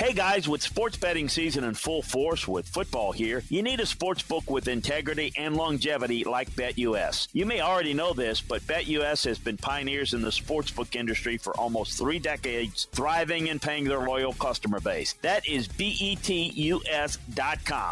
[0.00, 3.86] Hey guys, with sports betting season in full force with football here, you need a
[3.86, 7.26] sports book with integrity and longevity like BetUS.
[7.32, 11.52] You may already know this, but BetUS has been pioneers in the sportsbook industry for
[11.58, 15.14] almost three decades, thriving and paying their loyal customer base.
[15.22, 16.78] That is BETUS.com,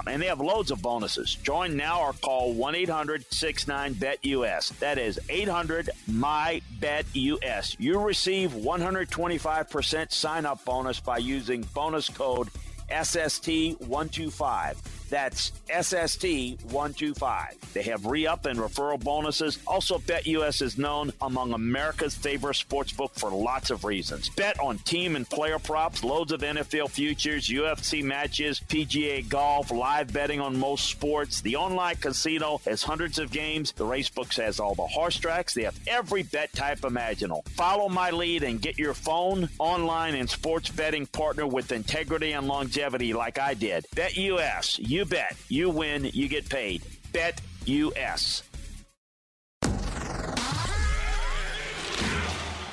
[0.06, 1.34] and they have loads of bonuses.
[1.42, 4.78] Join now or call 1 800 69 BetUS.
[4.78, 7.76] That is 800 My BetUS.
[7.78, 12.48] You receive 125% sign up bonus by using bonus code
[12.88, 14.76] SST125.
[15.08, 17.60] That's SST125.
[17.72, 19.60] They have re up and referral bonuses.
[19.66, 24.28] Also, BetUS is known among America's favorite sportsbook for lots of reasons.
[24.30, 30.12] Bet on team and player props, loads of NFL futures, UFC matches, PGA golf, live
[30.12, 31.40] betting on most sports.
[31.40, 33.70] The online casino has hundreds of games.
[33.72, 35.54] The racebooks has all the horse tracks.
[35.54, 37.44] They have every bet type imaginable.
[37.50, 42.48] Follow my lead and get your phone, online, and sports betting partner with integrity and
[42.48, 43.86] longevity like I did.
[43.94, 44.78] BetUS.
[44.78, 45.36] You bet.
[45.48, 46.10] You win.
[46.12, 46.82] You get paid.
[47.12, 48.42] Bet US.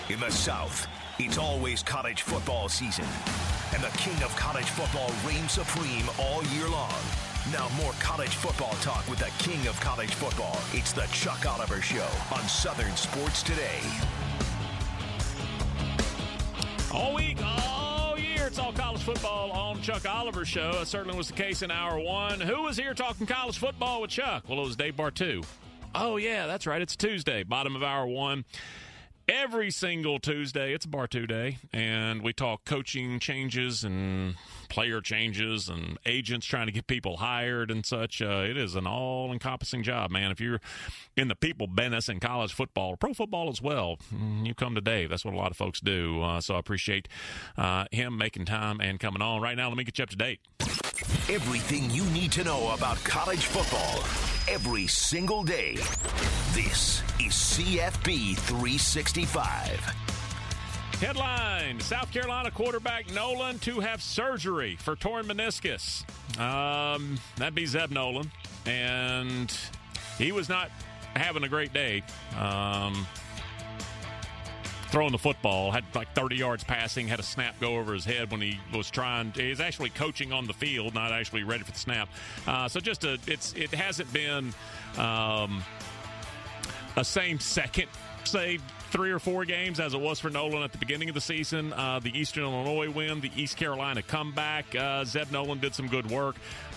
[0.10, 0.86] In the South,
[1.18, 3.06] it's always college football season,
[3.74, 6.94] and the king of college football reigns supreme all year long.
[7.52, 10.60] Now, more college football talk with the king of college football.
[10.74, 13.80] It's the Chuck Oliver Show on Southern Sports Today.
[16.94, 17.93] All week, all
[18.44, 20.74] year, it's all college football on Chuck Oliver Show.
[20.74, 22.42] That certainly was the case in hour one.
[22.42, 24.44] Who was here talking college football with Chuck?
[24.50, 25.46] Well, it was Dave Bartu.
[25.96, 26.82] Oh, yeah, that's right.
[26.82, 28.44] It's Tuesday, bottom of hour one.
[29.30, 34.36] Every single Tuesday, it's a Two day, and we talk coaching changes and
[34.68, 38.22] player changes and agents trying to get people hired and such.
[38.22, 40.32] Uh, it is an all encompassing job, man.
[40.32, 40.60] If you're
[41.16, 44.82] in the people business in college football, pro football as well, mm, you come to
[44.82, 45.10] Dave.
[45.10, 46.22] That's what a lot of folks do.
[46.22, 47.08] Uh, so I appreciate
[47.58, 49.42] uh, him making time and coming on.
[49.42, 50.42] Right now, let me get you up to date.
[51.30, 54.04] Everything you need to know about college football
[54.54, 55.76] every single day.
[56.54, 59.80] This is CFB 365.
[61.00, 66.04] Headline South Carolina quarterback Nolan to have surgery for torn meniscus.
[66.40, 68.32] Um, that'd be Zeb Nolan.
[68.66, 69.54] And
[70.18, 70.70] he was not
[71.16, 72.04] having a great day.
[72.40, 73.06] Um,
[74.94, 78.30] throwing the football, had like 30 yards passing, had a snap go over his head
[78.30, 79.32] when he was trying.
[79.32, 82.10] He's actually coaching on the field, not actually ready for the snap.
[82.46, 84.54] Uh, so just a, it's it hasn't been
[85.00, 85.64] um,
[86.96, 87.88] a same second,
[88.24, 88.60] say
[88.92, 91.74] three or four games as it was for Nolan at the beginning of the season.
[91.74, 94.76] Uh, the Eastern Illinois win, the East Carolina comeback.
[94.76, 96.36] Uh, Zeb Nolan did some good work,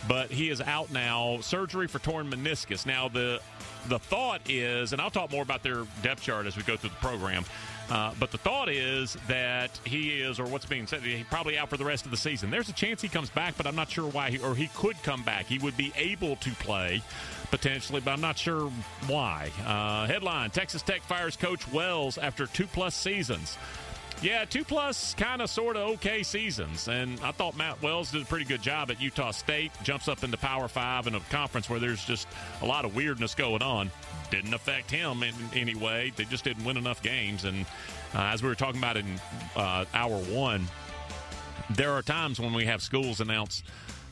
[0.09, 1.37] but he is out now.
[1.43, 2.87] Surgery for torn meniscus.
[2.87, 3.43] Now the
[3.89, 6.91] the thought is, and I'll talk more about their depth chart as we go through
[6.91, 7.45] the program.
[7.91, 11.71] Uh, but the thought is that he is, or what's being said, he's probably out
[11.71, 12.51] for the rest of the season.
[12.51, 15.01] There's a chance he comes back, but I'm not sure why, he, or he could
[15.03, 15.47] come back.
[15.47, 17.03] He would be able to play
[17.51, 18.71] potentially, but I'm not sure
[19.07, 19.51] why.
[19.65, 23.57] Uh, headline Texas Tech fires Coach Wells after two plus seasons.
[24.23, 26.89] Yeah, two plus kind of sort of okay seasons.
[26.89, 30.25] And I thought Matt Wells did a pretty good job at Utah State, jumps up
[30.25, 32.27] into Power Five in a conference where there's just
[32.63, 33.91] a lot of weirdness going on.
[34.31, 36.13] Didn't affect him in any way.
[36.17, 37.45] They just didn't win enough games.
[37.45, 37.67] And
[38.15, 39.21] uh, as we were talking about in
[39.55, 40.67] uh, hour one,
[41.71, 43.63] there are times when we have schools announce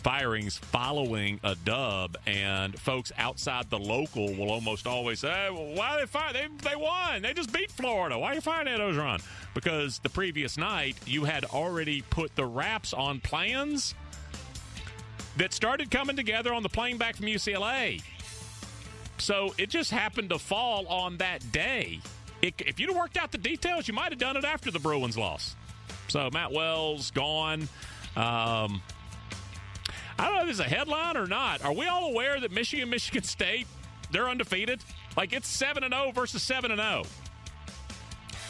[0.05, 5.99] firings following a dub, and folks outside the local will almost always say, well, "Why
[5.99, 6.33] they fire?
[6.33, 7.23] They they won.
[7.23, 8.19] They just beat Florida.
[8.19, 9.23] Why are you firing Ed Orgeron?"
[9.55, 13.95] Because the previous night you had already put the wraps on plans
[15.39, 18.03] that started coming together on the plane back from UCLA.
[19.19, 22.01] So it just happened to fall on that day.
[22.43, 24.79] It, if you'd have worked out the details, you might have done it after the
[24.79, 25.57] Bruins loss.
[26.09, 27.69] So Matt Wells gone.
[28.17, 28.83] Um,
[30.19, 31.65] I don't know if this is a headline or not.
[31.65, 33.67] Are we all aware that Michigan, Michigan State,
[34.11, 34.81] they're undefeated?
[35.17, 37.05] Like it's seven and zero versus seven and zero.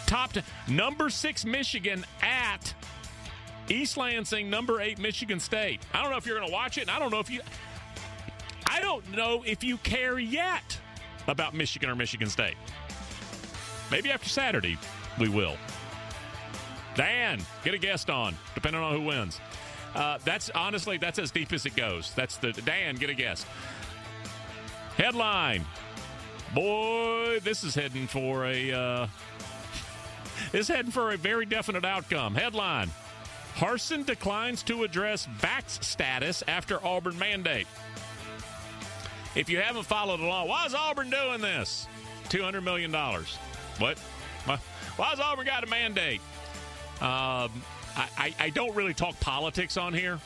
[0.07, 2.75] Top to, number six Michigan at
[3.69, 5.81] East Lansing, number eight Michigan State.
[5.93, 7.41] I don't know if you're going to watch it, and I don't know if you.
[8.67, 10.79] I don't know if you care yet
[11.29, 12.57] about Michigan or Michigan State.
[13.91, 14.77] Maybe after Saturday,
[15.19, 15.57] we will.
[16.95, 19.41] Dan, get a guest on, depending on who wins.
[19.95, 22.13] Uh, that's honestly that's as deep as it goes.
[22.15, 23.47] That's the Dan, get a guess.
[24.97, 25.65] Headline:
[26.55, 29.07] Boy, this is heading for a uh,
[30.53, 32.35] is heading for a very definite outcome.
[32.35, 32.91] Headline:
[33.55, 37.69] Harsin declines to address vax status after Auburn mandate.
[39.37, 41.87] If you haven't followed along, why is Auburn doing this?
[42.29, 43.37] Two hundred million dollars.
[43.79, 43.99] What?
[44.97, 46.21] Why has Auburn got a mandate?
[47.01, 47.51] Um,
[47.97, 50.19] I, I, don't really talk politics on here,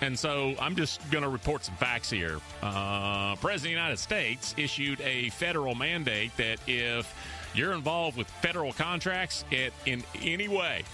[0.00, 2.38] and so I'm just going to report some facts here.
[2.62, 7.12] Uh, President of the United States issued a federal mandate that if
[7.54, 10.84] you're involved with federal contracts it, in any way,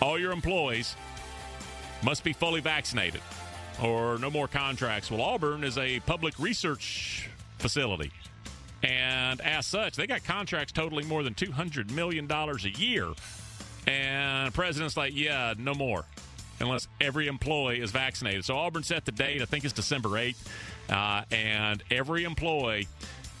[0.00, 0.96] all your employees
[2.02, 3.20] must be fully vaccinated
[3.82, 5.10] or no more contracts.
[5.10, 7.28] Well, Auburn is a public research
[7.58, 8.10] facility.
[8.82, 13.12] And as such, they got contracts totaling more than $200 million a year.
[13.86, 16.04] And the president's like, yeah, no more
[16.60, 18.44] unless every employee is vaccinated.
[18.44, 20.36] So Auburn set the date, I think it's December 8th.
[20.88, 22.88] Uh, and every employee,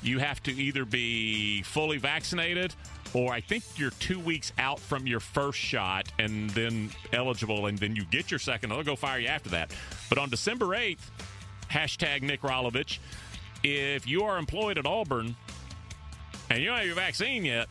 [0.02, 2.74] you have to either be fully vaccinated
[3.14, 7.78] or I think you're two weeks out from your first shot and then eligible, and
[7.78, 8.70] then you get your second.
[8.70, 9.74] They'll go fire you after that.
[10.08, 10.98] But on December 8th,
[11.70, 12.98] hashtag Nick Rolovich,
[13.62, 15.34] if you are employed at Auburn
[16.50, 17.68] and you don't have your vaccine yet,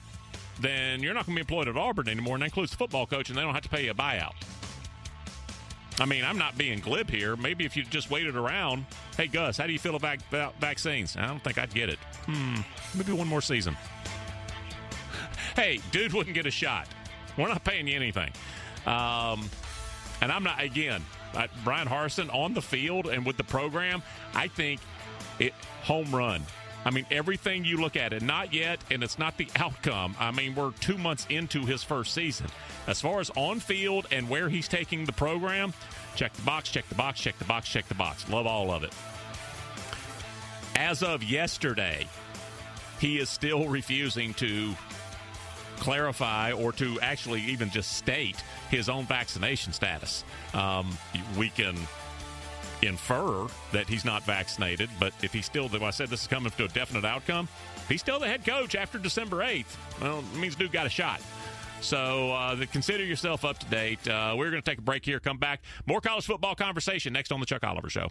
[0.59, 3.05] then you're not going to be employed at Auburn anymore, and that includes the football
[3.05, 4.33] coach, and they don't have to pay you a buyout.
[5.99, 7.37] I mean, I'm not being glib here.
[7.37, 8.85] Maybe if you just waited around,
[9.15, 10.19] hey, Gus, how do you feel about
[10.59, 11.15] vaccines?
[11.15, 11.99] I don't think I'd get it.
[12.25, 12.57] Hmm,
[12.97, 13.77] maybe one more season.
[15.55, 16.87] hey, dude wouldn't get a shot.
[17.37, 18.31] We're not paying you anything.
[18.85, 19.49] Um,
[20.21, 21.01] and I'm not, again,
[21.33, 24.03] uh, Bryan Harsin on the field and with the program,
[24.33, 24.81] I think
[25.39, 25.53] it
[25.83, 26.43] home run.
[26.85, 30.15] I mean, everything you look at it, not yet, and it's not the outcome.
[30.19, 32.47] I mean, we're two months into his first season.
[32.87, 35.73] As far as on field and where he's taking the program,
[36.15, 38.29] check the box, check the box, check the box, check the box.
[38.29, 38.93] Love all of it.
[40.75, 42.07] As of yesterday,
[42.99, 44.75] he is still refusing to
[45.77, 50.23] clarify or to actually even just state his own vaccination status.
[50.53, 50.97] Um,
[51.37, 51.75] we can
[52.81, 56.65] infer that he's not vaccinated, but if he's still, I said this is coming to
[56.65, 60.55] a definite outcome, if he's still the head coach after December 8th, well, it means
[60.55, 61.21] dude got a shot.
[61.81, 64.07] So uh, consider yourself up to date.
[64.07, 65.61] Uh, we're going to take a break here, come back.
[65.85, 68.09] More college football conversation next on The Chuck Oliver Show.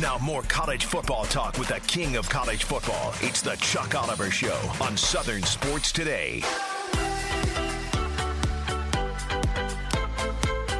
[0.00, 3.12] Now, more college football talk with the king of college football.
[3.20, 6.40] It's the Chuck Oliver Show on Southern Sports Today.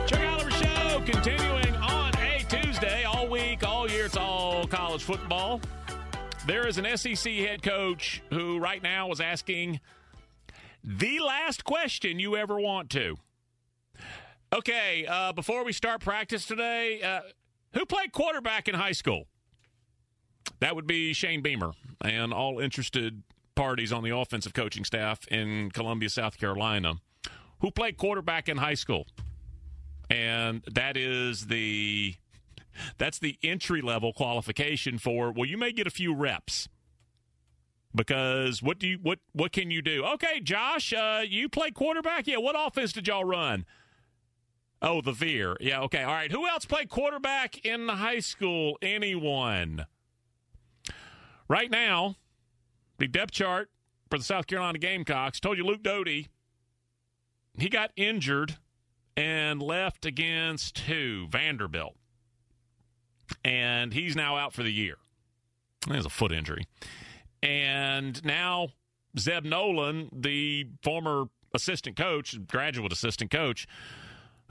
[0.06, 4.04] Chuck Oliver Show continuing on a Tuesday, all week, all year.
[4.04, 5.60] It's all college football.
[6.46, 9.80] There is an SEC head coach who right now is asking
[10.84, 13.16] the last question you ever want to.
[14.52, 17.20] Okay, uh, before we start practice today, uh,
[17.72, 19.26] who played quarterback in high school?
[20.60, 23.22] That would be Shane Beamer and all interested
[23.54, 26.94] parties on the offensive coaching staff in Columbia, South Carolina,
[27.60, 29.06] who played quarterback in high school.
[30.10, 32.14] And that is the
[32.96, 36.68] that's the entry level qualification for well you may get a few reps.
[37.94, 40.04] Because what do you what what can you do?
[40.04, 42.26] Okay josh uh, you play quarterback?
[42.26, 43.66] Yeah what offense did y'all run
[44.80, 45.56] Oh, the Veer.
[45.60, 46.02] Yeah, okay.
[46.02, 46.30] All right.
[46.30, 48.78] Who else played quarterback in the high school?
[48.80, 49.86] Anyone?
[51.48, 52.16] Right now,
[52.98, 53.70] the depth chart
[54.10, 56.28] for the South Carolina Gamecocks told you Luke Doty,
[57.58, 58.56] he got injured
[59.16, 61.26] and left against who?
[61.28, 61.96] Vanderbilt.
[63.44, 64.96] And he's now out for the year.
[65.86, 66.66] He has a foot injury.
[67.42, 68.68] And now
[69.18, 73.66] Zeb Nolan, the former assistant coach, graduate assistant coach,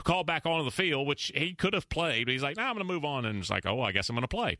[0.08, 2.26] called back onto the field, which he could have played.
[2.26, 3.26] But he's like, nah, I'm going to move on.
[3.26, 4.58] And it's like, oh, I guess I'm going to play.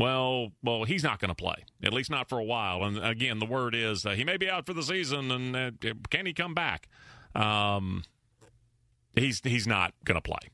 [0.00, 2.82] Well, well, he's not going to play, at least not for a while.
[2.82, 5.70] And again, the word is uh, he may be out for the season, and uh,
[6.10, 6.88] can he come back?
[7.34, 8.04] Um,
[9.14, 10.50] he's he's not going to play.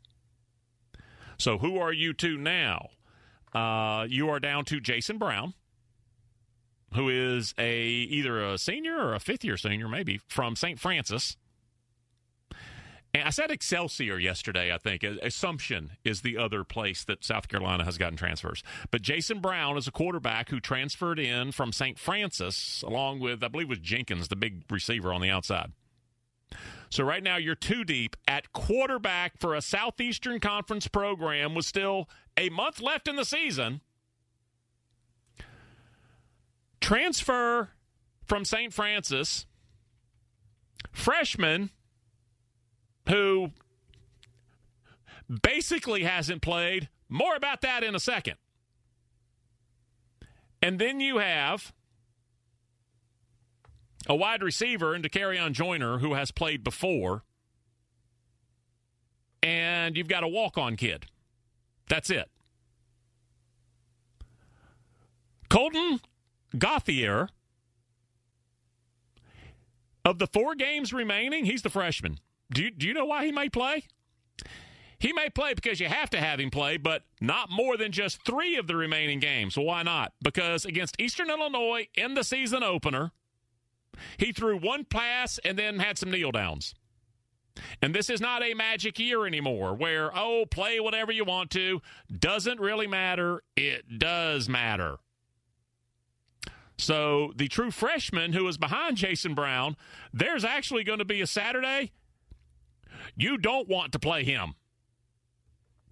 [1.39, 2.91] So who are you to now?
[3.53, 5.55] Uh, you are down to Jason Brown,
[6.95, 10.79] who is a either a senior or a fifth year senior, maybe from St.
[10.79, 11.37] Francis.
[13.15, 15.05] And I said Excelsior yesterday, I think.
[15.05, 18.65] Assumption is the other place that South Carolina has gotten transfers.
[18.91, 21.97] But Jason Brown is a quarterback who transferred in from St.
[21.97, 25.71] Francis, along with, I believe, was Jenkins, the big receiver on the outside.
[26.91, 32.09] So right now you're too deep at quarterback for a Southeastern Conference program with still
[32.37, 33.81] a month left in the season.
[36.81, 37.71] Transfer
[38.27, 38.73] from St.
[38.73, 39.47] Francis,
[40.93, 41.71] freshman
[43.09, 43.51] who
[45.43, 46.89] basically hasn't played.
[47.09, 48.37] More about that in a second.
[50.63, 51.73] And then you have
[54.09, 55.09] a wide receiver into
[55.39, 57.23] on Joyner who has played before.
[59.43, 61.07] And you've got a walk on kid.
[61.89, 62.31] That's it.
[65.51, 66.01] Colten
[66.57, 67.29] Gauthier,
[70.05, 72.19] of the four games remaining, he's the freshman.
[72.55, 73.85] Do you, do you know why he may play?
[74.99, 78.25] He may play because you have to have him play, but not more than just
[78.25, 79.57] three of the remaining games.
[79.59, 80.13] Why not?
[80.23, 83.11] Because against Eastern Illinois in the season opener,
[84.17, 86.75] he threw one pass and then had some kneel downs.
[87.83, 91.83] And this is not a magic year anymore where, oh, play whatever you want to.
[92.19, 93.43] Doesn't really matter.
[93.57, 94.99] It does matter.
[96.79, 99.77] So the true freshman who is behind Jason Brown,
[100.13, 101.93] there's actually going to be a Saturday.
[103.17, 104.55] You don't want to play him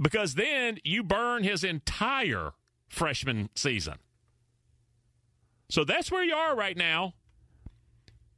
[0.00, 2.52] because then you burn his entire
[2.88, 3.94] freshman season.
[5.70, 7.14] So that's where you are right now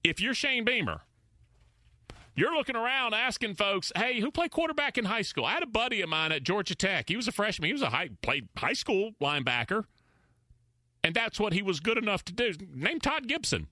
[0.05, 1.01] if you're Shane Beamer,
[2.37, 5.67] you're looking around asking folks, "Hey, who played quarterback in high school?" I had a
[5.67, 7.09] buddy of mine at Georgia Tech.
[7.09, 7.69] He was a freshman.
[7.69, 9.85] He was a high played high school linebacker,
[11.03, 12.53] and that's what he was good enough to do.
[12.73, 13.69] Named Todd Gibson,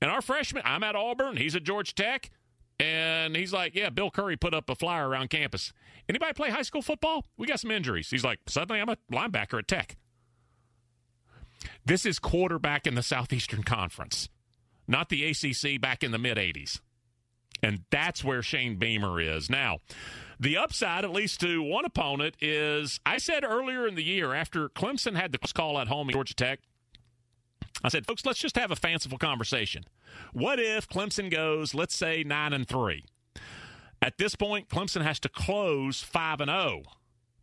[0.00, 0.62] and our freshman.
[0.64, 1.36] I'm at Auburn.
[1.38, 2.30] He's at Georgia Tech,
[2.80, 5.72] and he's like, "Yeah, Bill Curry put up a flyer around campus.
[6.08, 7.24] Anybody play high school football?
[7.36, 9.96] We got some injuries." He's like, "Suddenly, I'm a linebacker at Tech."
[11.84, 14.28] This is quarterback in the Southeastern Conference
[14.88, 16.80] not the ACC back in the mid 80s.
[17.62, 19.50] And that's where Shane Beamer is.
[19.50, 19.78] Now,
[20.38, 24.68] the upside, at least to one opponent, is I said earlier in the year after
[24.68, 26.60] Clemson had the call at home at Georgia Tech,
[27.84, 29.84] I said, folks, let's just have a fanciful conversation.
[30.32, 33.04] What if Clemson goes, let's say, 9 and 3?
[34.00, 36.82] At this point, Clemson has to close 5 and 0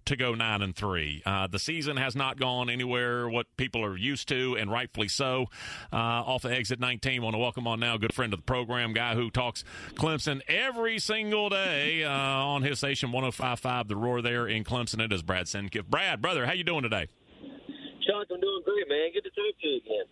[0.05, 1.21] to go nine and three.
[1.25, 5.47] Uh, the season has not gone anywhere what people are used to, and rightfully so.
[5.91, 8.93] Uh, off of exit 19, want to welcome on now, good friend of the program,
[8.93, 9.63] guy who talks
[9.95, 15.03] Clemson every single day uh, on his station 105.5 The Roar there in Clemson.
[15.03, 15.85] It is Brad Senkiw.
[15.87, 17.07] Brad, brother, how you doing today?
[18.05, 19.09] Chuck, I'm doing great, man.
[19.13, 20.05] Good to talk to you again.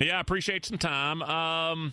[0.00, 1.22] Yeah, I appreciate some time.
[1.22, 1.92] Um,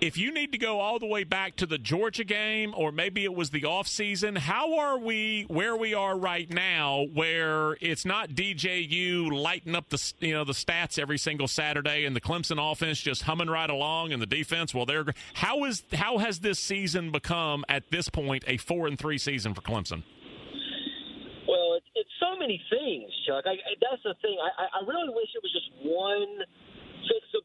[0.00, 3.24] if you need to go all the way back to the Georgia game, or maybe
[3.24, 8.04] it was the off season, how are we where we are right now, where it's
[8.04, 12.58] not DJU lighting up the you know the stats every single Saturday, and the Clemson
[12.60, 16.58] offense just humming right along, and the defense, well, they're how is how has this
[16.58, 20.02] season become at this point a four and three season for Clemson?
[21.48, 23.44] Well, it's, it's so many things, Chuck.
[23.46, 24.36] I, that's the thing.
[24.42, 26.44] I, I really wish it was just one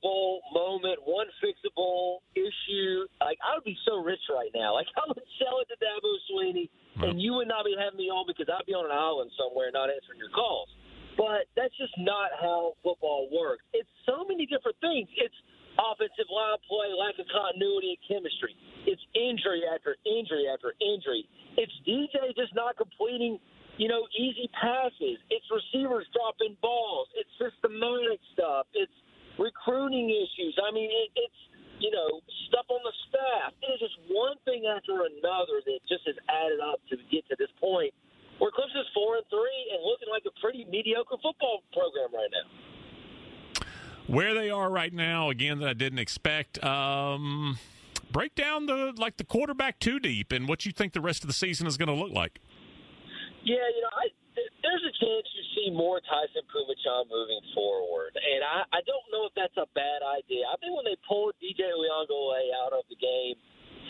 [0.01, 3.05] fixable moment, one fixable issue.
[3.20, 4.74] Like I would be so rich right now.
[4.74, 6.70] Like I would sell it to Dabo Swinney,
[7.08, 9.70] and you would not be having me on because I'd be on an island somewhere
[9.72, 10.70] not answering your calls.
[11.17, 13.63] But that's just not how football works.
[13.74, 15.12] It's so many different things.
[15.20, 15.36] It's
[15.75, 18.55] offensive line play, lack of continuity and chemistry.
[18.88, 21.27] It's injury after injury after injury.
[21.60, 23.43] It's DJ just not completing,
[23.75, 25.20] you know, easy passes.
[25.27, 27.12] It's receivers dropping balls.
[27.20, 28.72] It's systematic stuff.
[28.72, 28.96] It's
[29.41, 30.53] recruiting issues.
[30.62, 31.41] I mean, it, it's
[31.81, 33.57] you know stuff on the staff.
[33.65, 37.36] It is just one thing after another that just has added up to get to
[37.41, 37.93] this point
[38.38, 42.48] where Clemson's four and three and looking like a pretty mediocre football program right now.
[44.07, 46.62] Where they are right now, again, that I didn't expect.
[46.63, 47.57] Um,
[48.12, 51.27] break down the like the quarterback too deep and what you think the rest of
[51.27, 52.39] the season is going to look like.
[53.43, 54.07] Yeah, you know, I,
[54.62, 59.25] there's a chance you see more Tyson Phommachanh moving forward, and I, I don't know
[59.25, 60.46] if that's a bad idea.
[60.46, 63.38] I think when they pulled DJ Uiagalelei out of the game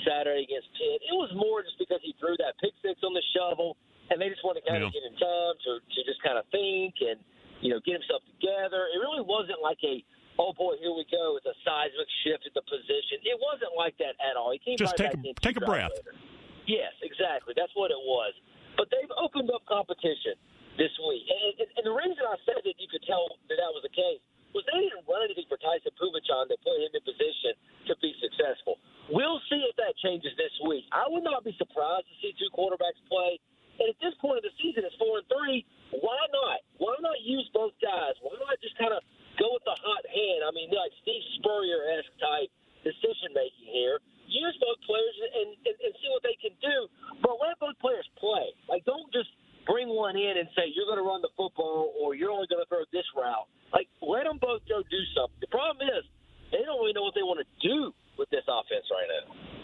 [0.07, 3.23] Saturday against Pitt, it was more just because he threw that pick six on the
[3.35, 3.75] shovel,
[4.09, 4.89] and they just wanted to kind yeah.
[4.89, 7.19] of get in time to, to just kind of think and
[7.59, 8.87] you know get himself together.
[8.95, 9.99] It really wasn't like a
[10.39, 11.35] oh boy, here we go.
[11.35, 13.19] It's a seismic shift at the position.
[13.27, 14.55] It wasn't like that at all.
[14.55, 15.91] He came just take a, take a breath.
[15.91, 16.15] Later.
[16.63, 17.53] Yes, exactly.
[17.57, 18.31] That's what it was.
[18.77, 20.39] but they've opened up competition
[20.81, 21.29] this week.
[21.29, 24.17] And, and, the reason I said that you could tell that that was the case
[24.49, 27.53] was they didn't run anything for Tyson Phommachanh that put him in position
[27.85, 28.81] to be successful.
[29.13, 30.89] We'll see if that changes this week.
[30.89, 33.37] I would not be surprised to see two quarterbacks play.
[33.77, 35.63] And at this point of the season, it's four and three.
[36.01, 36.65] Why not?
[36.81, 38.17] Why not use both guys?
[38.25, 39.05] Why not just kind of
[39.37, 40.41] go with the hot hand?
[40.43, 42.49] I mean, like Steve Spurrier esque type
[42.81, 44.01] decision making here.
[44.25, 46.87] Use both players and, and, and see what they can do,
[47.19, 48.55] but let both players play.
[48.71, 49.27] Like, don't just
[49.65, 52.61] bring one in and say you're going to run the football or you're only going
[52.61, 53.47] to throw this route.
[53.73, 55.39] Like, let them both go do something.
[55.39, 56.03] The problem is
[56.51, 59.60] they don't really know what they want to do with this offense right now.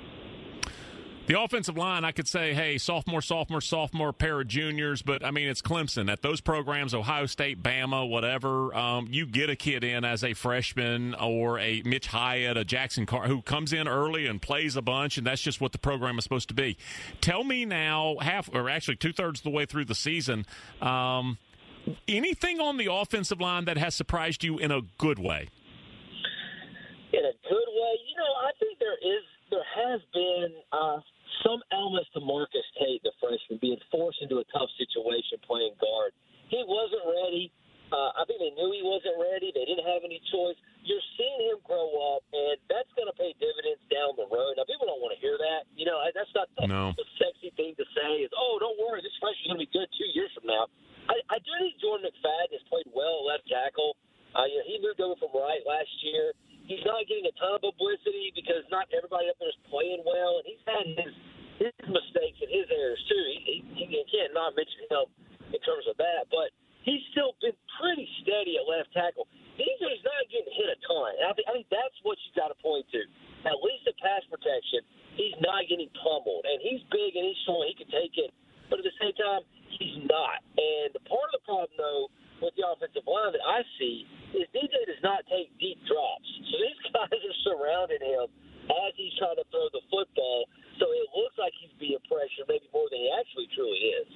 [1.28, 5.32] The offensive line, I could say, hey, sophomore, sophomore, sophomore, pair of juniors, but I
[5.32, 6.10] mean, it's Clemson.
[6.10, 10.34] At those programs, Ohio State, Bama, whatever, um, you get a kid in as a
[10.34, 14.82] freshman or a Mitch Hyatt, a Jackson Carr, who comes in early and plays a
[14.82, 16.78] bunch, and that's just what the program is supposed to be.
[17.20, 20.46] Tell me now, half or actually two thirds of the way through the season,
[20.82, 21.38] um,
[22.08, 25.50] anything on the offensive line that has surprised you in a good way?
[27.12, 30.54] In a good way, you know, I think there is, there has been.
[30.72, 31.00] Uh,
[31.48, 36.12] some elements to Marcus Tate, the freshman, being forced into a tough situation playing guard.
[36.51, 37.48] He wasn't ready.
[37.88, 39.56] Uh, I think they knew he wasn't ready.
[39.56, 40.60] They didn't have any choice.
[40.84, 44.60] You're seeing him grow up, and that's going to pay dividends down the road.
[44.60, 45.63] Now, people don't want to hear that.
[45.72, 46.92] You know, that's not the, no.
[47.00, 48.27] the sexy thing to say.
[48.27, 50.68] Is oh, don't worry, this freshman's going to be good two years from now.
[51.08, 53.96] I, I do think Jordan McFadden has played well at left tackle.
[54.36, 56.36] Uh, you know, he moved over from right last year.
[56.68, 60.44] He's not getting a ton of publicity because not everybody up there is playing well,
[60.44, 61.16] and he's had his
[61.58, 63.24] his mistakes and his errors too.
[63.46, 65.06] He, he, he can't not mention him
[65.54, 66.54] in terms of that, but
[66.86, 69.26] he's still been pretty steady at left tackle.
[69.58, 71.18] DJ's not getting hit a ton.
[71.18, 73.02] And I think, I think that's what you got to point to.
[73.50, 74.86] At least in pass protection,
[75.18, 78.30] he's not getting pummeled, and he's big and he's showing he can take it.
[78.70, 79.42] But at the same time,
[79.82, 80.46] he's not.
[80.60, 84.06] And the part of the problem, though, with the offensive line that I see
[84.38, 86.28] is DJ does not take deep drops.
[86.52, 88.30] So these guys are surrounding him
[88.69, 90.47] as he's trying to throw the football.
[90.80, 94.10] So it looks like he's being pressured maybe more than he actually truly is.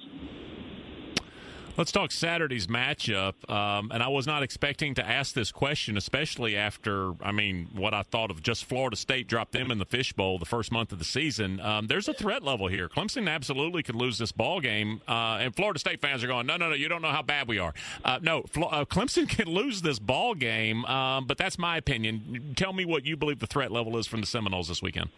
[1.74, 3.50] Let's talk Saturday's matchup.
[3.50, 7.94] Um, and I was not expecting to ask this question, especially after, I mean, what
[7.94, 10.98] I thought of just Florida State dropped them in the fishbowl the first month of
[10.98, 11.60] the season.
[11.60, 12.90] Um, there's a threat level here.
[12.90, 15.00] Clemson absolutely could lose this ball game.
[15.08, 17.48] Uh, and Florida State fans are going, no, no, no, you don't know how bad
[17.48, 17.72] we are.
[18.04, 22.52] Uh, no, Flo- uh, Clemson can lose this ball game, um, but that's my opinion.
[22.54, 25.08] Tell me what you believe the threat level is from the Seminoles this weekend.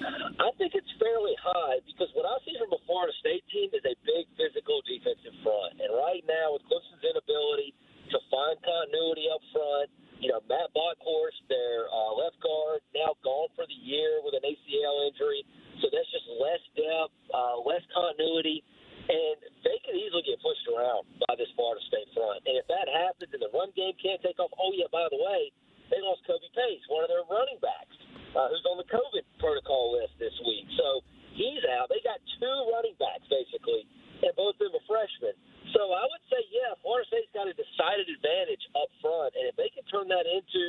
[0.00, 3.84] I think it's fairly high because what I see from a Florida State team is
[3.84, 5.76] a big physical defensive front.
[5.76, 7.76] And right now, with Clemson's inability
[8.08, 13.52] to find continuity up front, you know, Matt Bockhorst, their uh, left guard, now gone
[13.56, 15.44] for the year with an ACL injury.
[15.84, 18.64] So that's just less depth, uh, less continuity.
[19.08, 22.40] And they could easily get pushed around by this Florida State front.
[22.48, 25.20] And if that happens and the run game can't take off, oh, yeah, by the
[25.20, 25.52] way,
[25.88, 27.96] they lost Kobe Pace, one of their running backs
[28.36, 30.66] uh, who's on the COVID protocol list this week.
[30.78, 31.02] So
[31.34, 31.90] he's out.
[31.90, 33.86] They got two running backs, basically,
[34.22, 35.34] and both of them are freshmen.
[35.76, 39.34] So I would say, yeah, Florida State's got a decided advantage up front.
[39.38, 40.62] And if they can turn that into,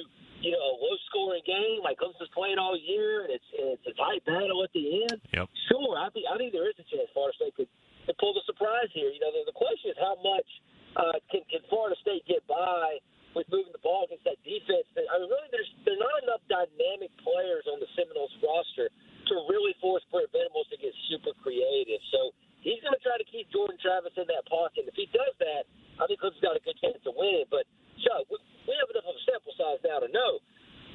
[0.45, 3.85] you know, a low scoring game like Clemson's playing all year and it's, and it's
[3.89, 5.49] a tight battle at the end, Yep.
[5.73, 7.71] sure, I think, I think there is a chance Florida State could,
[8.05, 9.09] could pull the surprise here.
[9.09, 10.49] You know, the, the question is how much
[10.93, 13.01] uh, can, can Florida State get by
[13.35, 14.83] with moving the ball against that defense.
[14.95, 18.91] I mean, really, there's there's not enough dynamic players on the Seminoles roster
[19.31, 22.01] to really force Brent Venables to get super creative.
[22.11, 24.89] So he's going to try to keep Jordan Travis in that pocket.
[24.89, 25.63] If he does that,
[25.99, 27.47] I think Clemson's got a good chance to win.
[27.47, 27.63] But
[28.03, 30.43] Chuck, we, we have enough of a sample size now to know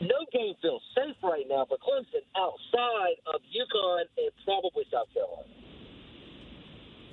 [0.00, 5.48] no game feels safe right now for Clemson outside of UConn and probably South Carolina.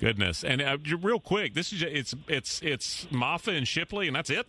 [0.00, 4.28] Goodness, and uh, real quick, this is it's it's it's Mafah and Shipley, and that's
[4.28, 4.44] it.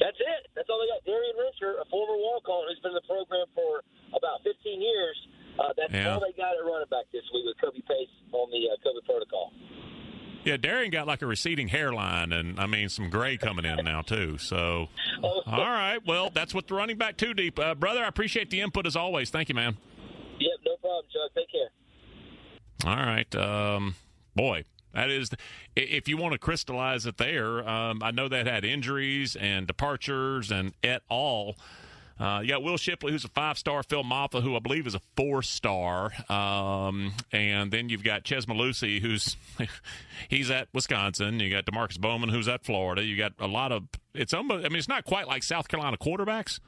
[0.00, 0.42] That's it.
[0.56, 1.04] That's all they got.
[1.04, 3.84] Darien Rencher, a former walk-on who's been in the program for
[4.16, 5.16] about 15 years.
[5.58, 6.14] Uh, that's Yeah.
[6.14, 9.04] all they got at running back this week with Kobe Pace on the uh, COVID
[9.04, 9.52] protocol.
[10.44, 14.02] Yeah, Darien got like a receding hairline, and I mean some gray coming in now
[14.02, 14.38] too.
[14.38, 14.88] So,
[15.22, 15.42] Oh.
[15.46, 18.02] all right, well, that's what the running back too deep, uh, brother.
[18.04, 19.30] I appreciate the input as always.
[19.30, 19.76] Thank you, man.
[20.40, 21.30] Yep, no problem, Chuck.
[21.36, 22.90] Take care.
[22.90, 23.94] All right, um,
[24.34, 25.30] boy, that is.
[25.76, 30.50] If you want to crystallize it there, um, I know that had injuries and departures
[30.50, 31.54] and et al.
[32.18, 34.94] Uh, you got Will Shipley, who's a five star, Phil Mafah, who I believe is
[34.94, 36.12] a four star.
[36.30, 39.36] Um, and then you've got Chez Mellusi, who's
[40.28, 41.40] he's at Wisconsin.
[41.40, 43.04] You got Demarcus Bowman, who's at Florida.
[43.04, 45.96] You got a lot of it's almost, I mean, it's not quite like South Carolina
[45.96, 46.60] quarterbacks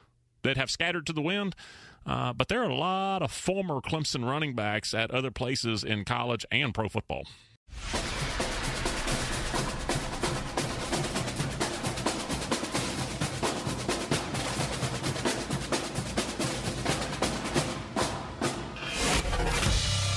[0.42, 1.54] that have scattered to the wind.
[2.06, 6.04] Uh, but there are a lot of former Clemson running backs at other places in
[6.04, 7.26] college and pro football.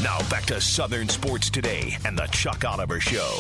[0.04, 3.40] Now back to Southern Sports Today and the Chuck Oliver Show.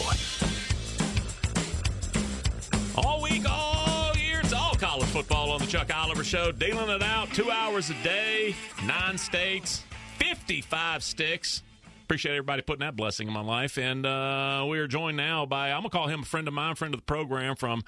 [2.98, 6.52] All week, all year, it's all college football on the Chuck Oliver Show.
[6.52, 9.84] Dealing it out two hours a day, nine states,
[10.18, 11.62] 55 sticks.
[12.06, 13.78] Appreciate everybody putting that blessing in my life.
[13.78, 16.56] And uh, we are joined now by, I'm going to call him a friend of
[16.56, 17.84] mine, friend of the program from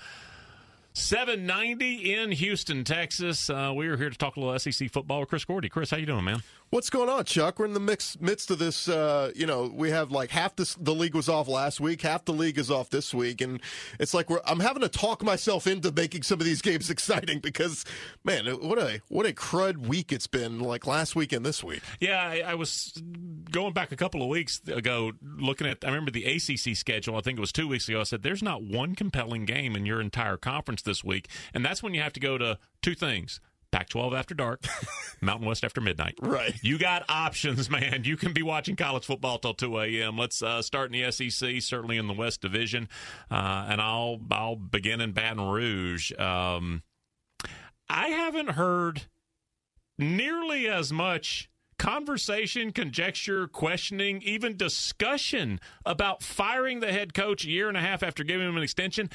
[0.94, 3.50] 790 in Houston, Texas.
[3.50, 5.70] Uh, we are here to talk a little SEC football with Chris Gordy.
[5.70, 6.44] Chris, how you doing, man?
[6.72, 7.58] What's going on, Chuck?
[7.58, 8.88] We're in the mix, midst of this.
[8.88, 12.26] Uh, you know, we have like half this, the league was off last week, half
[12.26, 13.60] the league is off this week, and
[14.00, 17.86] it's like I'm having to talk myself into making some of these games exciting because,
[18.24, 20.60] man, what a what a crud week it's been.
[20.60, 21.82] Like last week and this week.
[22.00, 22.94] Yeah, I, I was
[23.50, 25.84] going back a couple of weeks ago, looking at.
[25.84, 27.16] I remember the ACC schedule.
[27.16, 28.00] I think it was two weeks ago.
[28.00, 31.82] I said, "There's not one compelling game in your entire conference this week," and that's
[31.82, 33.40] when you have to go to two things
[33.72, 34.64] Pac 12 after dark,
[35.22, 36.16] Mountain West after midnight.
[36.22, 36.54] Right.
[36.64, 38.04] You got options, man.
[38.04, 40.18] You can be watching college football till 2 a.m.
[40.18, 42.90] Let's uh, start in the SEC, certainly in the West Division.
[43.30, 46.12] Uh, and I'll, I'll begin in Baton Rouge.
[46.18, 46.84] Um,
[47.90, 49.04] I haven't heard
[49.98, 51.50] nearly as much
[51.80, 58.04] conversation, conjecture, questioning, even discussion about firing the head coach a year and a half
[58.04, 59.10] after giving him an extension.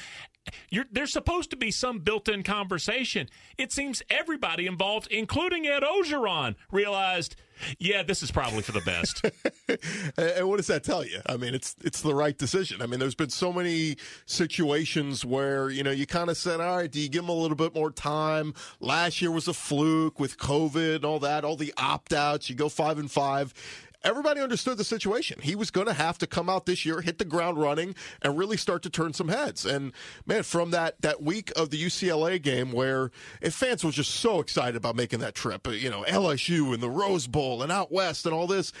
[0.69, 3.29] You're, there's supposed to be some built-in conversation.
[3.57, 7.35] It seems everybody involved, including Ed Orgeron, realized,
[7.79, 9.23] yeah, this is probably for the best.
[10.17, 11.19] and what does that tell you?
[11.25, 12.81] I mean, it's it's the right decision.
[12.81, 16.77] I mean, there's been so many situations where you know you kind of said, all
[16.77, 18.53] right, do you give him a little bit more time?
[18.79, 22.49] Last year was a fluke with COVID and all that, all the opt-outs.
[22.49, 23.53] You go five and five
[24.05, 25.39] everybody understood the situation.
[25.41, 28.37] He was going to have to come out this year, hit the ground running, and
[28.37, 29.65] really start to turn some heads.
[29.65, 29.91] And
[30.25, 33.11] man, from that that week of the UCLA game, where
[33.49, 37.27] fans were just so excited about making that trip, you know, LSU and the Rose
[37.27, 38.71] Bowl and out west and all this,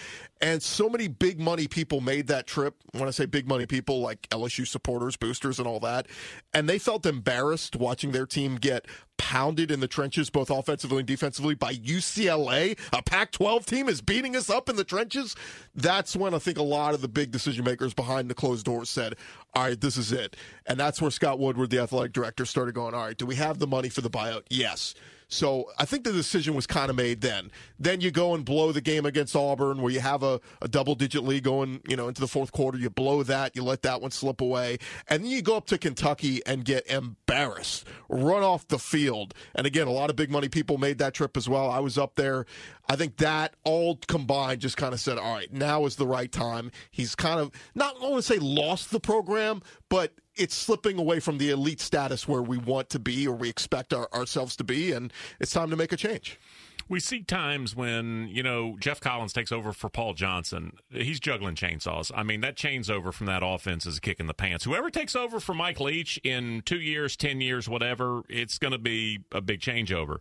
[0.41, 2.75] and so many big money people made that trip.
[2.91, 6.07] When I say big money people, like LSU supporters, boosters, and all that,
[6.53, 8.85] and they felt embarrassed watching their team get
[9.17, 12.77] pounded in the trenches, both offensively and defensively, by UCLA.
[12.91, 15.35] A Pac 12 team is beating us up in the trenches.
[15.73, 18.89] That's when I think a lot of the big decision makers behind the closed doors
[18.89, 19.15] said,
[19.53, 20.35] all right, this is it.
[20.65, 23.59] And that's where Scott Woodward, the athletic director, started going, all right, do we have
[23.59, 24.43] the money for the buyout?
[24.49, 24.95] Yes.
[25.27, 27.51] So I think the decision was kind of made then.
[27.79, 30.95] Then you go and blow the game against Auburn, where you have a, a double
[30.95, 32.77] digit lead going, you know, into the fourth quarter.
[32.77, 35.77] You blow that, you let that one slip away, and then you go up to
[35.77, 39.33] Kentucky and get embarrassed, run off the field.
[39.55, 41.69] And again, a lot of big money people made that trip as well.
[41.69, 42.45] I was up there.
[42.87, 46.31] I think that all combined just kind of said, all right, now is the right
[46.31, 46.71] time.
[46.91, 51.19] He's kind of not I want to say lost the program, but it's slipping away
[51.19, 54.63] from the elite status where we want to be or we expect our, ourselves to
[54.63, 56.39] be, and it's time to make a change.
[56.87, 60.73] We see times when, you know, Geoff Collins takes over for Paul Johnson.
[60.91, 62.11] He's juggling chainsaws.
[62.13, 64.65] I mean, that changeover from that offense is a kick in the pants.
[64.65, 68.77] Whoever takes over for Mike Leach in two years, 10 years, whatever, it's going to
[68.77, 70.17] be a big changeover.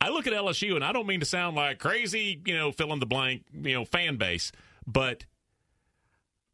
[0.00, 2.92] I look at LSU, and I don't mean to sound like crazy, you know, fill
[2.92, 4.52] in the blank, you know, fan base,
[4.86, 5.24] but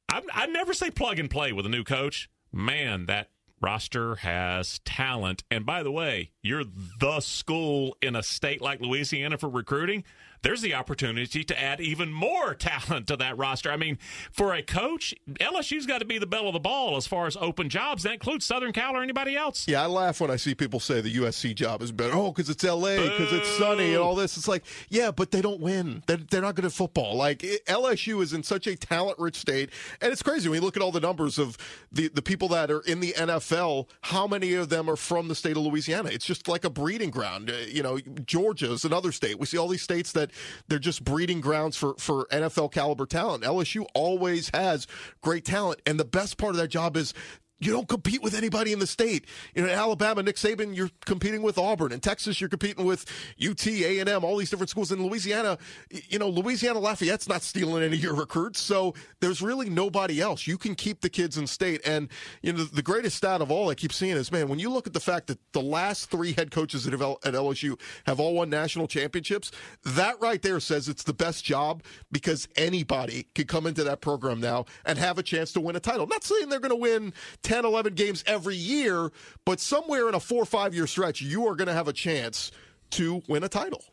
[0.09, 4.79] I, I never say plug and play with a new coach man, that roster has
[4.85, 5.45] talent.
[5.51, 6.64] And by the way, you're
[7.00, 10.04] the school in a state like Louisiana for recruiting
[10.44, 13.72] there's the opportunity to add even more talent to that roster.
[13.72, 13.98] I mean,
[14.30, 17.37] for a coach, LSU's got to be the belle of the ball as far as
[17.38, 18.04] open jobs.
[18.04, 19.66] That includes Southern Cal or anybody else.
[19.66, 22.12] Yeah, I laugh when I see people say the USC job is better.
[22.14, 24.37] Oh, because it's LA, because it's sunny and all this.
[24.37, 26.02] It's like, yeah, but they don't win.
[26.07, 27.16] They're, they're not good at football.
[27.16, 29.70] Like LSU is in such a talent-rich state,
[30.02, 31.57] and it's crazy when you look at all the numbers of
[31.90, 33.88] the the people that are in the NFL.
[34.02, 36.11] How many of them are from the state of Louisiana?
[36.12, 37.51] It's just like a breeding ground.
[37.51, 39.38] Uh, you know, Georgia is another state.
[39.38, 40.31] We see all these states that
[40.68, 43.44] they're just breeding grounds for, for NFL caliber talent.
[43.44, 44.87] LSU always has
[45.23, 45.81] great talent.
[45.87, 47.14] And the best part of that job is
[47.61, 49.27] you don't compete with anybody in the state.
[49.55, 51.93] You know, in Alabama, Nick Saban, you're competing with Auburn.
[51.93, 53.07] In Texas, you're competing with
[53.40, 54.90] UT, A&M, all these different schools.
[54.90, 55.59] In Louisiana,
[55.90, 58.61] you know, Louisiana Lafayette's not stealing any of your recruits.
[58.61, 60.47] So there's really nobody else.
[60.47, 61.81] You can keep the kids in state.
[61.87, 62.09] And,
[62.43, 64.87] you know, the greatest stat of all I keep seeing is, man, when you look
[64.87, 68.88] at the fact that the last three head coaches at LSU have all won national
[68.88, 69.53] championships,
[69.85, 74.40] that right there says it's the best job because anybody can come into that program
[74.40, 76.07] now and have a chance to win a title.
[76.07, 77.12] not saying they're going to win
[77.44, 79.12] 10, 11 games every year,
[79.44, 81.92] but somewhere in a four or five year stretch, you are going to have a
[81.92, 82.50] chance
[82.90, 83.85] to win a title.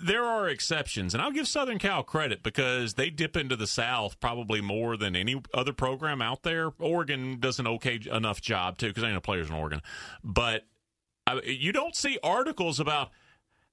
[0.00, 4.18] There are exceptions, and I'll give Southern Cal credit because they dip into the South
[4.20, 6.72] probably more than any other program out there.
[6.78, 9.82] Oregon does an okay enough job too because I know players in Oregon,
[10.24, 10.64] but
[11.26, 13.10] I, you don't see articles about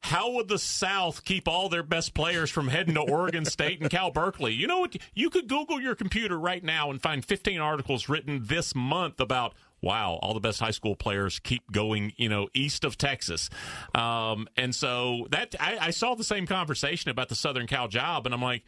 [0.04, 3.90] how would the South keep all their best players from heading to Oregon State and
[3.90, 4.52] Cal Berkeley?
[4.52, 4.98] You know what?
[5.14, 9.54] You could Google your computer right now and find 15 articles written this month about
[9.82, 13.50] wow, all the best high school players keep going, you know, east of Texas.
[13.94, 18.26] Um, and so that I, I saw the same conversation about the Southern Cal job,
[18.26, 18.64] and I'm like,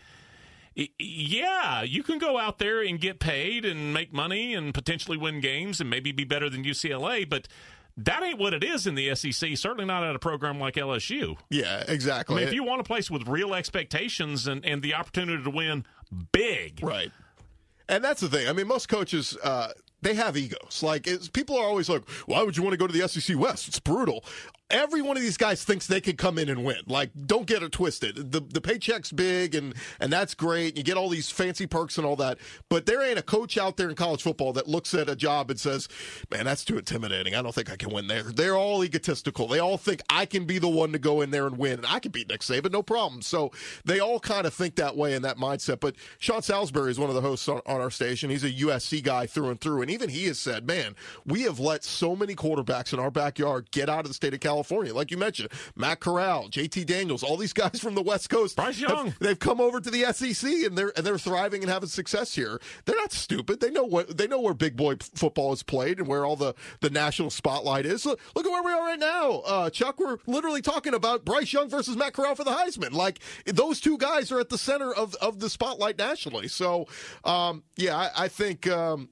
[1.00, 5.39] yeah, you can go out there and get paid and make money and potentially win
[5.39, 7.48] games and maybe be better than UCLA, but
[7.97, 9.58] that ain't what it is in the SEC.
[9.58, 11.38] Certainly not at a program like LSU.
[11.49, 12.36] Yeah, exactly.
[12.36, 15.49] I mean, if you want a place with real expectations and, and the opportunity to
[15.49, 15.86] win
[16.31, 17.12] big, right.
[17.88, 18.47] And that's the thing.
[18.47, 20.81] I mean, most coaches, uh, they have egos.
[20.84, 23.67] Like people are always like, "Why would you want to go to the SEC West?
[23.67, 24.25] It's brutal."
[24.69, 26.78] Every one of these guys thinks they could come in and win.
[26.88, 28.32] Like, don't get it twisted.
[28.32, 30.78] The the paycheck's big and and that's great.
[30.78, 32.39] You get all these fancy perks and all that.
[32.69, 35.51] But there ain't a coach out there in college football that looks at a job
[35.51, 35.88] and says,
[36.32, 37.36] "Man, that's too intimidating.
[37.36, 39.47] I don't think I can win there." They're all egotistical.
[39.47, 41.86] They all think I can be the one to go in there and win, and
[41.88, 43.21] I can beat Nick Saban, no problem.
[43.21, 43.51] So
[43.86, 45.80] they all kind of think that way in that mindset.
[45.80, 48.30] But Sean Salisbury is one of the hosts on, on our station.
[48.30, 51.60] He's a USC guy through and through, and even he has said, "Man, we have
[51.60, 54.94] let so many quarterbacks in our backyard get out of the state of California." California.
[54.94, 58.56] Like you mentioned, Matt Corral, JT Daniels, all these guys from the West Coast.
[58.56, 59.08] Bryce Young.
[59.08, 62.34] Have, they've come over to the SEC and they're and they're thriving and having success
[62.34, 62.60] here.
[62.86, 63.60] They're not stupid.
[63.60, 66.56] They know what they know where big boy football is played and where all the,
[66.80, 68.06] the national spotlight is.
[68.06, 69.41] Look, look at where we are right now.
[69.46, 72.94] Uh, Chuck, we're literally talking about Bryce Young versus Matt Corral for the Heisman.
[72.94, 76.48] Like those two guys are at the center of, of the spotlight nationally.
[76.48, 76.88] So
[77.26, 79.10] um, yeah, I, I think um,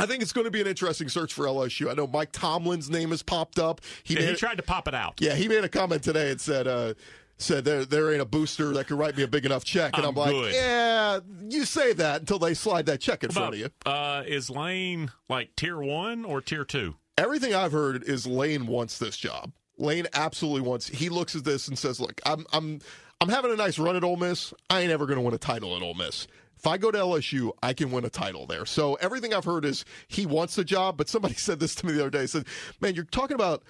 [0.00, 1.90] I think it's going to be an interesting search for LSU.
[1.90, 3.80] I know Mike Tomlin's name has popped up.
[4.02, 5.20] He, yeah, he tried to pop it out.
[5.20, 6.94] Yeah, he made a comment today and said, uh,
[7.36, 10.04] said there there ain't a booster that could write me a big enough check, and
[10.04, 10.54] I'm, I'm like, good.
[10.54, 13.68] yeah, you say that until they slide that check in About, front of you.
[13.84, 16.96] Uh, is Lane like tier one or tier two?
[17.18, 19.52] Everything I've heard is Lane wants this job.
[19.76, 20.88] Lane absolutely wants.
[20.88, 22.80] He looks at this and says, "Look, I'm I'm
[23.20, 24.54] I'm having a nice run at Ole Miss.
[24.68, 26.26] I ain't ever going to win a title at Ole Miss."
[26.60, 28.66] If I go to LSU, I can win a title there.
[28.66, 30.98] So everything I've heard is he wants the job.
[30.98, 32.20] But somebody said this to me the other day.
[32.20, 32.44] He said,
[32.80, 33.62] "Man, you're talking about."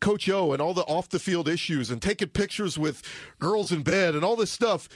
[0.00, 3.00] Coach O and all the off the field issues and taking pictures with
[3.38, 4.86] girls in bed and all this stuff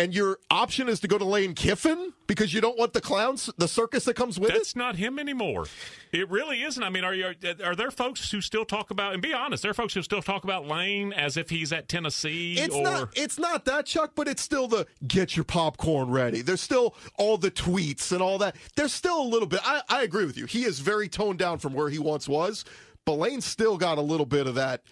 [0.00, 3.50] and your option is to go to Lane Kiffin because you don't want the clowns,
[3.58, 4.60] the circus that comes with That's it.
[4.60, 5.66] That's not him anymore.
[6.12, 6.82] It really isn't.
[6.82, 7.34] I mean, are you
[7.64, 10.22] are there folks who still talk about and be honest, there are folks who still
[10.22, 14.12] talk about Lane as if he's at Tennessee it's or not it's not that Chuck,
[14.14, 16.42] but it's still the get your popcorn ready.
[16.42, 18.56] There's still all the tweets and all that.
[18.76, 19.60] There's still a little bit.
[19.64, 20.46] I, I agree with you.
[20.46, 22.64] He is very toned down from where he once was,
[23.04, 24.82] but Lane's still got a little bit of that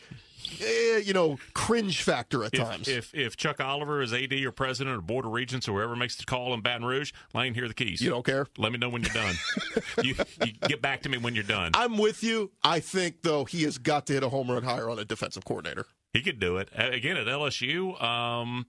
[0.61, 2.89] eh, you know, cringe factor at if, times.
[2.89, 6.17] If if Chuck Oliver is AD or president or board of regents or whoever makes
[6.17, 8.01] the call in Baton Rouge, Lane, here are the keys.
[8.01, 8.47] You don't care.
[8.57, 9.35] Let me know when you're done.
[10.03, 11.73] you, you, get back to me when you're done.
[11.75, 12.53] I'm with you.
[12.63, 15.45] I think though he has got to hit a home run higher on a defensive
[15.45, 15.87] coordinator.
[16.13, 18.01] He could do it again at LSU.
[18.03, 18.67] Um,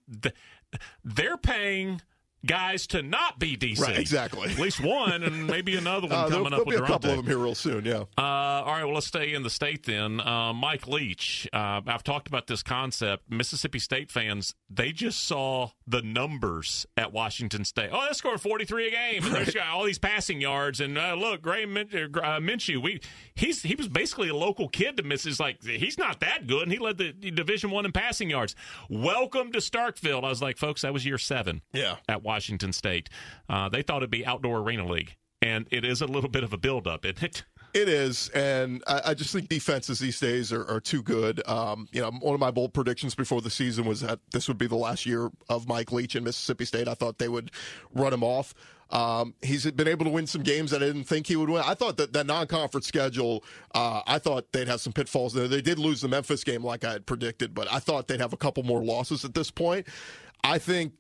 [1.04, 2.02] they're paying
[2.46, 3.80] guys to not be DC.
[3.80, 4.50] Right, exactly.
[4.50, 6.52] At least one, and maybe another one uh, coming there'll, up.
[6.52, 7.86] There'll be a couple of them here real soon.
[7.86, 8.04] Yeah.
[8.18, 8.84] Uh, all right.
[8.84, 10.20] Well, let's stay in the state then.
[10.20, 11.48] Uh, Mike Leach.
[11.52, 13.30] Uh, I've talked about this concept.
[13.30, 17.90] Mississippi State fans they just saw the numbers at Washington State.
[17.92, 19.26] Oh, they scored forty three a game.
[19.26, 22.82] And there's all these passing yards, and uh, look, Gray Min- uh, Minshew.
[22.82, 23.02] We
[23.34, 25.26] he's he was basically a local kid to miss.
[25.26, 28.56] Is like he's not that good, and he led the Division One in passing yards.
[28.90, 30.24] Welcome to Starkville.
[30.24, 31.62] I was like, folks, that was year seven.
[31.74, 31.96] Yeah.
[32.08, 33.10] At Washington State.
[33.50, 36.54] Uh, they thought it'd be outdoor arena league, and it is a little bit of
[36.54, 37.44] a buildup, isn't it?
[37.74, 41.48] It is, and I, I, just think defenses these days are, are too good.
[41.48, 44.58] Um, you know, one of my bold predictions before the season was that this would
[44.58, 46.88] be the last year of Mike Leach in Mississippi State.
[46.88, 47.52] I thought they would
[47.94, 48.56] run him off.
[48.90, 51.62] Um, he's been able to win some games that I didn't think he would win.
[51.64, 53.44] I thought that that non-conference schedule,
[53.76, 55.48] uh, I thought they'd have some pitfalls there.
[55.48, 58.34] They did lose the Memphis game like I had predicted, but I thought they'd have
[58.34, 59.86] a couple more losses at this point.
[60.44, 60.94] I think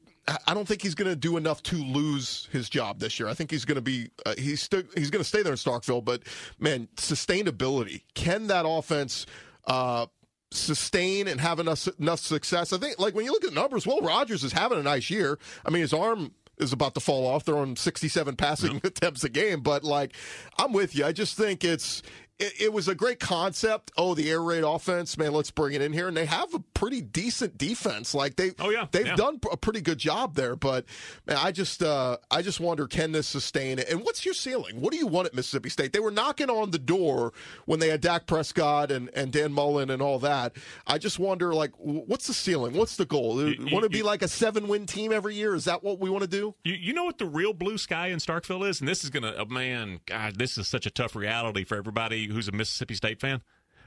[0.47, 3.29] I don't think he's going to do enough to lose his job this year.
[3.29, 5.57] I think he's going to be uh, he's still he's going to stay there in
[5.57, 6.23] Starkville, but
[6.59, 8.03] man, sustainability.
[8.13, 9.25] Can that offense
[9.65, 10.07] uh,
[10.51, 12.73] sustain and have enough enough success?
[12.73, 15.09] I think like when you look at the numbers, Will Rogers is having a nice
[15.09, 15.39] year.
[15.65, 17.45] I mean, his arm is about to fall off.
[17.45, 20.13] They're on 67 passing attempts a game, but like
[20.57, 21.05] I'm with you.
[21.05, 22.01] I just think it's
[22.39, 23.91] it, it, was a great concept.
[23.97, 26.07] Oh, the air raid offense, man, let's bring it in here.
[26.07, 28.13] And they have a pretty decent defense.
[28.13, 29.15] Like they, oh yeah, they've yeah.
[29.15, 30.55] done a pretty good job there.
[30.55, 30.85] But
[31.27, 33.89] man, I just, uh, I just wonder, can this sustain it?
[33.89, 34.79] And what's your ceiling?
[34.79, 35.91] What do you want at Mississippi State?
[35.91, 37.33] They were knocking on the door
[37.65, 40.55] when they had Dak Prescott and, and Dan Mullen and all that.
[40.87, 42.73] I just wonder, like, what's the ceiling?
[42.73, 43.41] What's the goal?
[43.49, 45.55] You, want to be like a seven win team every year?
[45.55, 46.55] Is that what we want to do?
[46.63, 49.35] You, you know what the real blue sky in Starkville is, and this is gonna,
[49.37, 53.19] oh, man, God, this is such a tough reality for everybody who's a Mississippi State
[53.19, 53.41] fan,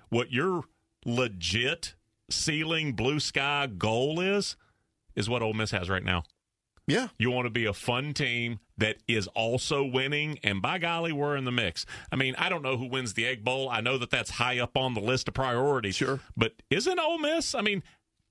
[0.08, 0.62] what you're
[1.04, 1.94] legit
[2.30, 4.56] ceiling, blue sky goal is,
[5.14, 6.24] is what Ole Miss has right now.
[6.86, 7.08] Yeah.
[7.18, 11.36] You want to be a fun team that is also winning, and by golly, we're
[11.36, 11.86] in the mix.
[12.10, 13.68] I mean, I don't know who wins the Egg Bowl.
[13.70, 15.94] I know that that's high up on the list of priorities.
[15.94, 16.20] Sure.
[16.36, 17.54] But isn't Ole Miss?
[17.54, 17.84] I mean,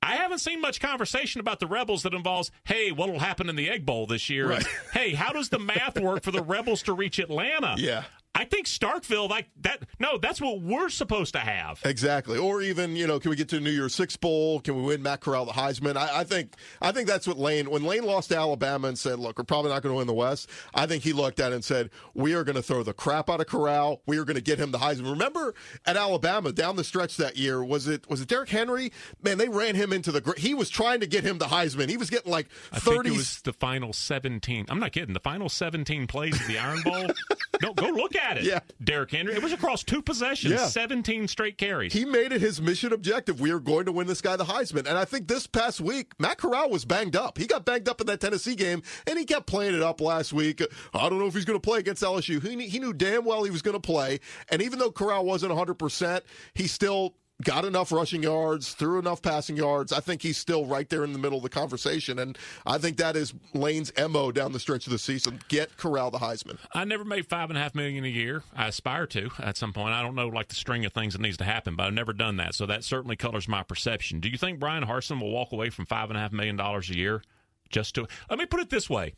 [0.04, 3.70] I haven't seen much conversation about the Rebels that involves, hey, what'll happen in the
[3.70, 4.50] Egg Bowl this year?
[4.50, 4.68] Right.
[4.94, 7.76] hey, how does the math work for the Rebels to reach Atlanta?
[7.82, 8.04] Yeah.
[8.34, 9.84] I think Starkville, like that.
[10.00, 11.82] No, that's what we're supposed to have.
[11.84, 12.38] Exactly.
[12.38, 14.62] Or even, you know, can we get to the New Year's Six Bowl?
[14.62, 15.98] Can we win Matt Corral the Heisman?
[15.98, 19.20] I, I think I think that's what Lane when Lane lost to Alabama and said,
[19.20, 21.56] Look, we're probably not going to win the West, I think he looked at it
[21.56, 24.02] and said, We are going to throw the crap out of Corral.
[24.06, 25.12] We are going to get him the Heisman.
[25.12, 25.54] Remember
[25.86, 28.94] at Alabama down the stretch that year, was it was it Derrick Henry?
[29.22, 31.90] Man, they ran him into the he was trying to get him the Heisman.
[31.90, 34.68] He was getting like I think thirty it was the final 17.
[34.70, 35.14] I'm not kidding.
[35.14, 37.08] The final 17 plays of the Iron Bowl.
[37.62, 38.44] no, go look at it.
[38.52, 38.60] Yeah.
[38.84, 39.34] Derrick Henry.
[39.34, 40.68] It was across two possessions, Yeah.
[40.68, 41.94] 17 straight carries.
[41.94, 43.40] He made it his mission objective.
[43.40, 44.80] We are going to win this guy the Heisman.
[44.88, 47.38] And I think this past week, Matt Corral was banged up.
[47.38, 50.34] He got banged up in that Tennessee game, and he kept playing it up last
[50.34, 50.62] week.
[50.94, 52.42] I don't know if he's going to play against LSU.
[52.46, 54.20] He, he knew damn well he was going to play.
[54.50, 56.22] And even though Corral wasn't 100%,
[56.54, 59.92] he still got enough rushing yards, threw enough passing yards.
[59.92, 62.20] I think he's still right there in the middle of the conversation.
[62.20, 65.40] And I think that is Lane's MO down the stretch of the season.
[65.48, 66.58] Get Corral the Heisman.
[66.74, 68.44] I never made five and a half million a year.
[68.56, 69.94] I aspire to at some point.
[69.94, 72.14] I don't know like the string of things that needs to happen, but I've never
[72.14, 72.56] done that.
[72.56, 74.20] So that certainly colors my perception.
[74.20, 76.90] Do you think Bryan Harsin will walk away from five and a half million dollars
[76.90, 77.22] a year
[77.70, 78.08] just to?
[78.30, 79.14] Let me put it this way.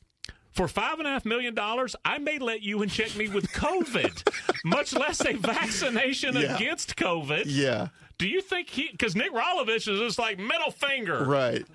[0.54, 4.62] For five and a half million dollars, I may let you inject me with COVID,
[4.66, 6.56] much less a vaccination Yeah.
[6.56, 7.44] against COVID.
[7.48, 7.88] Yeah,
[8.20, 8.90] Do you think he?
[8.92, 11.26] Because Nick Rolovich is just like middle finger.
[11.26, 11.66] right.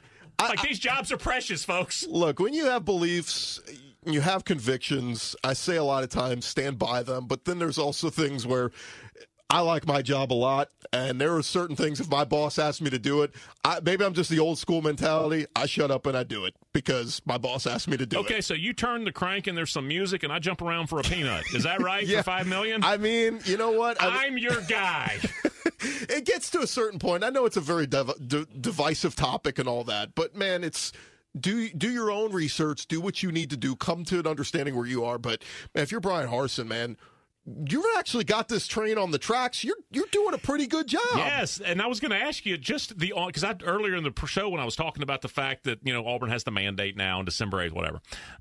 [0.40, 2.06] Like these jobs are precious, folks.
[2.08, 3.60] Look, when you have beliefs,
[4.06, 5.34] you have convictions.
[5.42, 7.26] I say a lot of times, stand by them.
[7.26, 8.70] But then there's also things where
[9.50, 12.00] I like my job a lot, and there are certain things.
[12.00, 13.32] If my boss asks me to do it,
[13.64, 15.46] I, maybe I'm just the old school mentality.
[15.56, 18.20] I shut up and I do it because my boss asked me to do it.
[18.26, 21.00] Okay, so you turn the crank and there's some music, and I jump around for
[21.00, 21.44] a peanut.
[21.54, 22.06] Is that right?
[22.18, 22.84] For five million?
[22.84, 24.00] I mean, you know what?
[24.02, 25.18] I- I'm your guy.
[25.80, 27.24] it gets to a certain point.
[27.24, 30.92] I know it's a very div- d- divisive topic and all that, but man, it's
[31.38, 34.76] do do your own research, do what you need to do, come to an understanding
[34.76, 35.16] where you are.
[35.18, 35.42] But
[35.74, 36.96] man, if you're Bryan Harsin, man,
[37.68, 39.64] you've actually got this train on the tracks.
[39.64, 41.00] You're you're doing a pretty good job.
[41.16, 44.12] yes, and I was going to ask you just the because I earlier in the
[44.26, 46.96] show when I was talking about the fact that you know Auburn has the mandate
[46.96, 48.00] now on December eighth, whatever.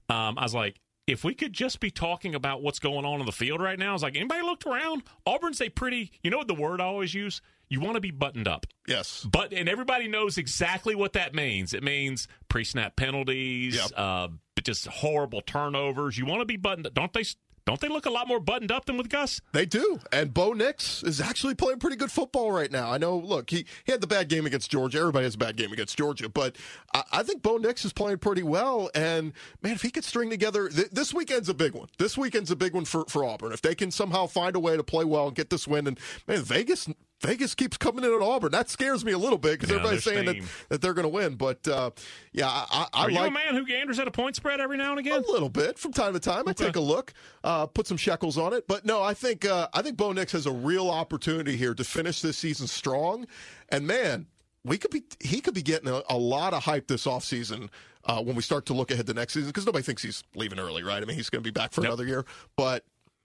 [0.09, 0.79] Um, I was like.
[1.09, 3.91] If we could just be talking about what's going on in the field right now,
[3.91, 5.03] I was like, anybody looked around?
[5.25, 7.41] Auburn's a pretty, you know what the word I always use?
[7.69, 8.65] You want to be buttoned up.
[8.89, 9.25] Yes.
[9.31, 11.73] But and everybody knows exactly what that means.
[11.73, 13.91] It means pre-snap penalties, Yep.
[13.95, 14.27] uh,
[14.61, 16.17] just horrible turnovers.
[16.17, 16.89] You want to be buttoned.
[16.93, 17.23] Don't they?
[17.67, 19.41] Don't they look a lot more buttoned up than with Gus?
[19.51, 19.99] They do.
[20.13, 22.89] And Bo Nix is actually playing pretty good football right now.
[22.89, 24.99] I know, look, he, he had the bad game against Georgia.
[24.99, 26.29] Everybody has a bad game against Georgia.
[26.29, 26.55] But
[26.93, 28.89] I, I think Bo Nix is playing pretty well.
[28.95, 31.89] And, man, if he could string together, th- this weekend's a big one.
[31.97, 33.51] This weekend's a big one for, for Auburn.
[33.51, 35.87] If they can somehow find a way to play well and get this win.
[35.87, 36.87] And, man, Vegas.
[37.21, 38.51] Vegas keeps coming in at Auburn.
[38.51, 40.45] That scares me a little bit because Yeah, everybody's saying that, steam.
[40.69, 41.33] that they're going to win.
[41.35, 41.89] But uh,
[42.31, 44.59] yeah, I, I, I Are you like a man who ganders at a point spread
[44.59, 45.23] every now and again?
[45.27, 46.47] a little bit from time to time.
[46.47, 48.67] I take a look, uh, put some shekels on it.
[48.67, 51.83] But no, I think uh, I think Bo Nix has a real opportunity here to
[51.83, 53.25] finish this season strong.
[53.69, 54.27] And man,
[54.63, 57.69] we could be he could be getting a, a lot of hype this offseason
[58.05, 60.59] uh, when we start to look ahead to next season because nobody thinks he's leaving
[60.59, 61.01] early, right?
[61.01, 61.87] I mean, he's going to be back for Yep.
[61.89, 62.25] another year,
[62.55, 62.83] but.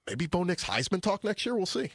[0.09, 1.55] Maybe Bo Nix Heisman talk next year.
[1.55, 1.93] We'll see.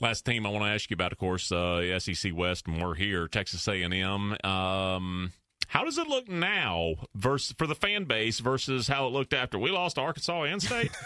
[0.00, 2.94] Last team I want to ask you about, of course, uh, SEC West, and we're
[2.94, 4.34] here, Texas A&M.
[4.42, 5.32] Um,
[5.70, 9.56] how does it look now versus for the fan base versus how it looked after
[9.56, 10.90] we lost to Arkansas and State?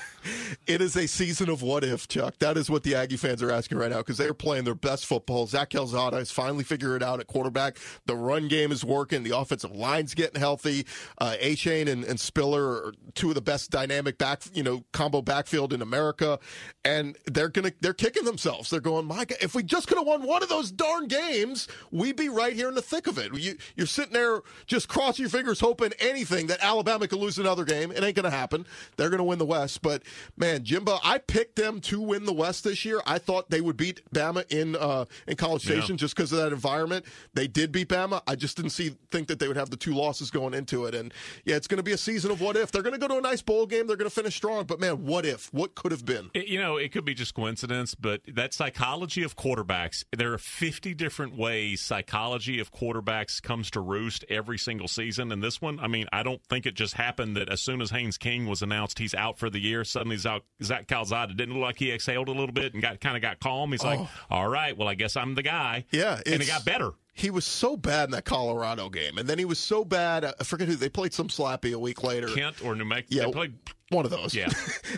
[0.67, 2.39] It is a season of what if, Chuck.
[2.39, 5.05] That is what the Aggie fans are asking right now because they're playing their best
[5.05, 5.47] football.
[5.47, 7.77] Zach Calzada has finally figured it out at quarterback.
[8.07, 9.23] The run game is working.
[9.23, 10.87] The offensive line's getting healthy.
[11.19, 15.21] Uh, Achane and, and Spiller are two of the best dynamic back, you know, combo
[15.21, 16.39] backfield in America,
[16.83, 18.71] and they're gonna they're kicking themselves.
[18.71, 21.69] They're going, my God, if we just could have won one of those darn games,
[21.91, 23.35] we'd be right here in the thick of it.
[23.35, 27.65] You, you're sitting there just cross your fingers, hoping anything that Alabama could lose another
[27.65, 27.91] game.
[27.91, 28.67] It ain't going to happen.
[28.97, 29.83] They're going to win the West.
[29.83, 30.03] But
[30.37, 33.01] man, Jimbo, I picked them to win the West this year.
[33.07, 36.53] I thought they would beat Bama in uh, in College Station just because of that
[36.53, 37.05] environment.
[37.35, 38.23] They did beat Bama.
[38.27, 40.95] I just didn't see think that they would have the two losses going into it.
[40.95, 41.13] And
[41.45, 42.71] yeah, it's going to be a season of what if.
[42.73, 43.87] They're going to go to a nice bowl game.
[43.87, 44.65] They're going to finish strong.
[44.65, 45.53] But man, what if?
[45.53, 46.31] What could have been?
[46.35, 50.39] It- you know, it could be just coincidence, but that psychology of quarterbacks, there are
[50.39, 55.33] 50 different ways psychology of quarterbacks comes to roost every single season.
[55.33, 57.91] And this one, I mean, I don't think it just happened that as soon as
[57.91, 61.63] Haynes King was announced he's out for the year, suddenly Zach, Zach Calzada didn't look
[61.63, 63.73] like he exhaled a little bit and got kind of got calm.
[63.73, 64.11] He's like, oh.
[64.31, 65.85] all right, well, I guess I'm the guy.
[65.91, 66.93] Yeah, And it got better.
[67.15, 70.25] He was so bad in that Colorado game, and then he was so bad.
[70.25, 72.29] Uh, I forget who they played some slappy a week later.
[72.29, 73.21] Kent or New Mexico.
[73.21, 73.55] Yeah, They played
[73.91, 74.35] one of those.
[74.35, 74.49] Yeah.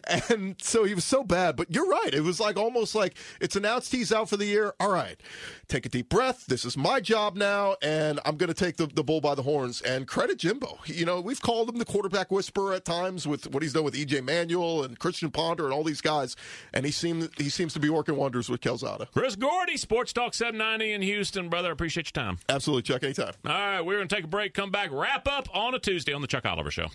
[0.31, 2.12] and so he was so bad, but you're right.
[2.12, 4.75] It was like almost like it's announced he's out for the year.
[4.81, 5.21] All right,
[5.69, 6.47] take a deep breath.
[6.47, 9.43] This is my job now, and I'm going to take the, the bull by the
[9.43, 9.83] horns.
[9.83, 10.79] And credit Jimbo.
[10.87, 13.95] You know, we've called him the quarterback whisperer at times with what he's done with
[13.95, 16.37] EJ Manuel and Christian Ponder and all these guys,
[16.73, 19.09] and he seems he seems to be working wonders with Calzada.
[19.12, 21.49] Chris Gordy, Sports Talk 790 in Houston.
[21.49, 21.75] Brother, I
[22.07, 22.38] appreciate your time.
[22.48, 23.34] Absolutely, check anytime.
[23.44, 26.12] All right, we're going to take a break, come back, wrap up on a Tuesday
[26.12, 26.88] on the Chuck Oliver Show.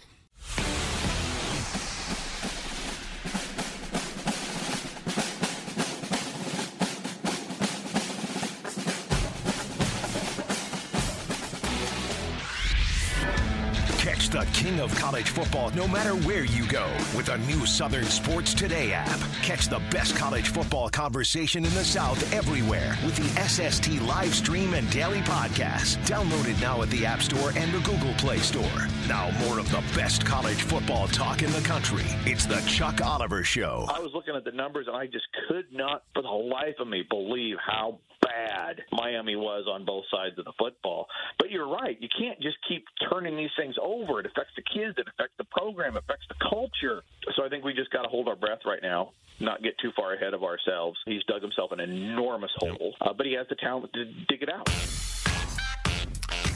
[14.42, 18.56] The king of college football no matter where you go with a new Southern Sports
[18.56, 19.20] Today app.
[19.44, 24.74] Catch the best college football conversation in the South everywhere with the SST live stream
[24.74, 25.98] and daily podcast.
[26.08, 28.88] Download it now at the App Store and the Google Play Store.
[29.08, 32.06] Now, more of the best college football talk in the country.
[32.26, 33.86] It's the Chuck Oliver Show.
[33.90, 36.88] I was looking at the numbers and I just could not, for the life of
[36.88, 41.08] me, believe how bad Miami was on both sides of the football.
[41.38, 41.98] But you're right.
[42.00, 44.20] You can't just keep turning these things over.
[44.20, 47.04] It affects the kids, it affects the program, it affects the culture.
[47.36, 49.92] So I think we just got to hold our breath right now, not get too
[49.96, 50.98] far ahead of ourselves.
[51.06, 54.50] He's dug himself an enormous hole, uh, but he has the talent to dig it
[54.50, 54.70] out.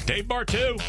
[0.05, 0.79] Dave Bartoo,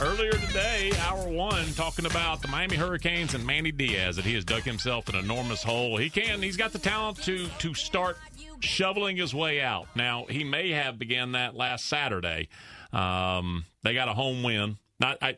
[0.00, 4.44] earlier today, hour one, talking about the Miami Hurricanes and Manny Diaz, that he has
[4.44, 5.96] dug himself an enormous hole.
[5.96, 8.16] He can, he's got the talent to to start
[8.60, 9.86] shoveling his way out.
[9.94, 12.48] Now, he may have began that last Saturday.
[12.92, 14.78] Um, they got a home win.
[14.98, 15.36] Not, I,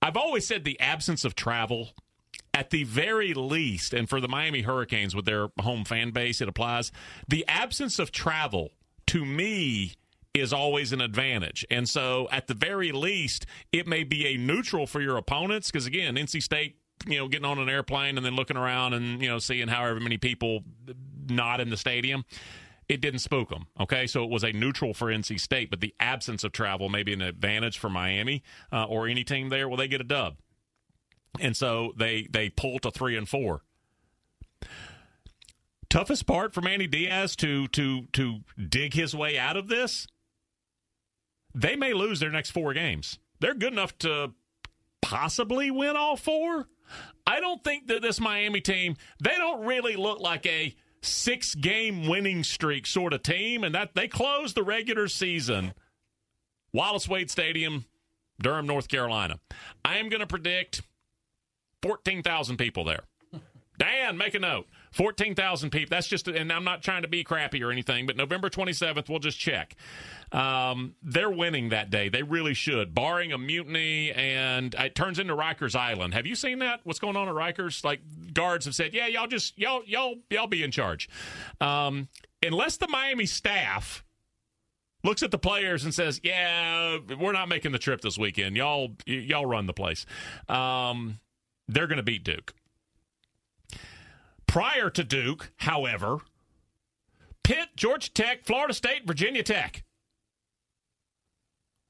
[0.00, 1.90] I've always said the absence of travel
[2.54, 6.48] at the very least, and for the Miami Hurricanes with their home fan base, it
[6.48, 6.92] applies.
[7.28, 8.72] The absence of travel
[9.06, 9.94] to me
[10.34, 11.64] is always an advantage.
[11.70, 15.86] And so, at the very least, it may be a neutral for your opponents because,
[15.86, 16.76] again, NC State,
[17.06, 20.00] you know, getting on an airplane and then looking around and, you know, seeing however
[20.00, 20.62] many people
[21.28, 22.24] not in the stadium.
[22.88, 23.66] It didn't spook them.
[23.80, 27.02] Okay, so it was a neutral for NC State, but the absence of travel may
[27.02, 28.42] be an advantage for Miami
[28.72, 29.68] uh, or any team there.
[29.68, 30.36] Well, they get a dub,
[31.40, 33.62] and so they they pull to three and four.
[35.88, 40.06] Toughest part for Manny Diaz to to to dig his way out of this.
[41.54, 43.18] They may lose their next four games.
[43.40, 44.32] They're good enough to
[45.00, 46.68] possibly win all four.
[47.26, 52.08] I don't think that this Miami team, they don't really look like a six game
[52.08, 55.74] winning streak sort of team, and that they closed the regular season.
[56.72, 57.84] Wallace Wade Stadium,
[58.40, 59.38] Durham, North Carolina.
[59.84, 60.82] I am going to predict
[61.82, 63.02] 14,000 people there.
[63.78, 64.66] Dan, make a note.
[64.92, 65.88] 14,000 people.
[65.90, 69.18] That's just, and I'm not trying to be crappy or anything, but November 27th, we'll
[69.18, 69.74] just check.
[70.32, 72.08] Um, they're winning that day.
[72.08, 76.14] They really should, barring a mutiny, and it turns into Rikers Island.
[76.14, 76.80] Have you seen that?
[76.84, 77.84] What's going on at Rikers?
[77.84, 78.00] Like
[78.32, 81.08] guards have said, yeah, y'all just y'all y'all y'all be in charge.
[81.60, 82.08] Um,
[82.42, 84.04] unless the Miami staff
[85.04, 88.56] looks at the players and says, yeah, we're not making the trip this weekend.
[88.56, 90.06] Y'all y'all run the place.
[90.48, 91.18] Um,
[91.68, 92.54] they're going to beat Duke.
[94.52, 96.18] Prior to Duke, however,
[97.42, 99.82] Pitt, Georgia Tech, Florida State, Virginia Tech.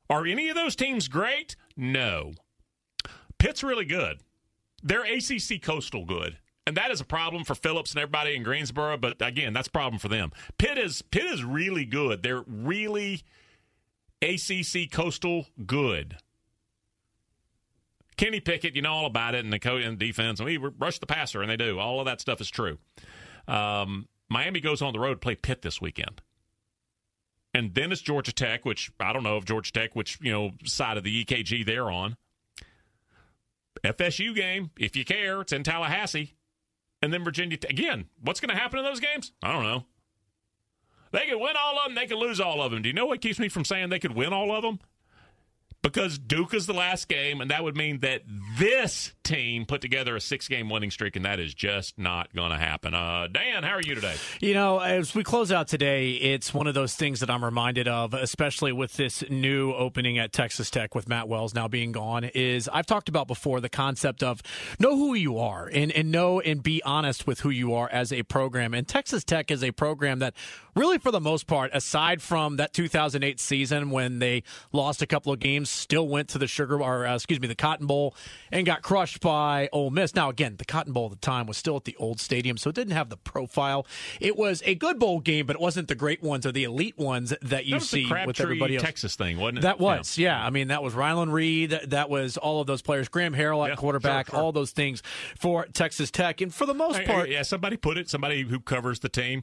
[0.09, 1.57] Are any of those teams great?
[1.77, 2.35] No.
[3.39, 4.21] Pitt's really good.
[4.81, 6.39] They're ACC Coastal good.
[6.65, 9.73] And that is a problem for Phillips and everybody in Greensboro, but again, that's a
[9.73, 10.31] problem for them.
[10.57, 12.23] Pitt is Pitt is really good.
[12.23, 13.25] They're really
[14.23, 16.17] ACC Coastal good.
[18.17, 20.99] Kenny Pickett, you know all about it, and the coach and defense, and we rush
[20.99, 21.79] the passer, and they do.
[21.79, 22.79] All of that stuff is true.
[23.49, 26.23] Um, Miami goes on the road to play Pitt this weekend,
[27.55, 30.53] and then it's Georgia Tech, which I don't know if Georgia Tech, which you know
[30.65, 32.17] side of the EKG they're on.
[33.85, 36.35] FSU game, if you care, it's in Tallahassee,
[37.01, 38.07] and then Virginia again.
[38.21, 39.33] What's going to happen in those games?
[39.43, 39.85] I don't know.
[41.11, 41.95] They could win all of them.
[41.95, 42.83] They could lose all of them.
[42.83, 44.81] Do you know what keeps me from saying they could win all of them?
[45.83, 48.23] Because Duke is the last game, and that would mean that
[48.57, 52.53] this team put together a six game winning streak, and that is just not going
[52.53, 52.95] to happen.
[52.95, 54.15] Uh, Dan, how are you today?
[54.41, 57.89] You know, as we close out today, it's one of those things that I'm reminded
[57.89, 62.25] of, especially with this new opening at Texas Tech with Matt Wells now being gone,
[62.25, 64.41] is I've talked about before the concept of
[64.79, 68.13] know who you are and, and know and be honest with who you are as
[68.13, 68.73] a program.
[68.73, 70.35] And Texas Tech is a program that
[70.77, 75.33] really, for the most part, aside from that 2008 season when they lost a couple
[75.33, 78.15] of games still went to the Sugar or uh, excuse me, the Cotton Bowl
[78.51, 80.15] and got crushed by Ole Miss.
[80.15, 82.71] Now again, the Cotton Bowl at the time was still at the old stadium, so
[82.71, 83.87] it didn't have the profile.
[84.21, 86.99] It was a good bowl game, but it wasn't the great ones or the elite
[86.99, 88.85] ones that you that see with everybody else.
[88.85, 89.63] Texas thing, wasn't it?
[89.63, 90.39] That was, yeah.
[90.39, 90.47] yeah.
[90.47, 91.71] I mean, that was Ryland Reed.
[91.87, 93.09] That was all of those players.
[93.09, 94.27] Graham Harrell at Yeah, quarterback.
[94.27, 94.45] sure, sure.
[94.45, 95.03] All those things
[95.39, 98.09] for Texas Tech, and for the most part, yeah, somebody put it.
[98.11, 99.43] Somebody who covers the team.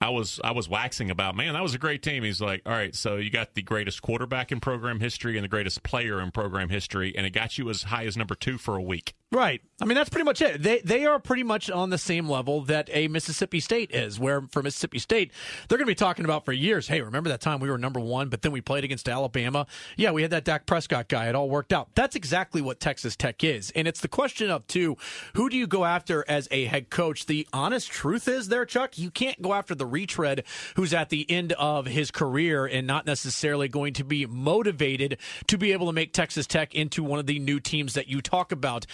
[0.00, 1.36] I was I was waxing about.
[1.36, 2.22] Man, that was a great team.
[2.22, 5.48] He's like, all right, so you got the greatest quarterback in program history and the
[5.48, 8.76] greatest player in program history, and it got you as high as number two for
[8.76, 9.14] a week.
[9.34, 9.62] Right.
[9.80, 10.62] I mean, that's pretty much it.
[10.62, 14.18] They they are pretty much on the same level that a Mississippi State is.
[14.18, 15.32] Where for Mississippi State,
[15.68, 16.86] they're going to be talking about for years.
[16.86, 19.66] Hey, remember that time we were number one, but then we played against Alabama?
[19.96, 21.28] Yeah, we had that Dak Prescott guy.
[21.28, 21.88] It all worked out.
[21.96, 24.96] That's exactly what Texas Tech is, and it's the question of too,
[25.34, 27.26] who do you go after as a head coach?
[27.26, 30.44] The honest truth is, there, Chuck, you can't go after the retread
[30.76, 35.58] who's at the end of his career and not necessarily going to be motivated to
[35.58, 38.52] be able to make Texas Tech into one of the new teams that you talk
[38.52, 38.86] about.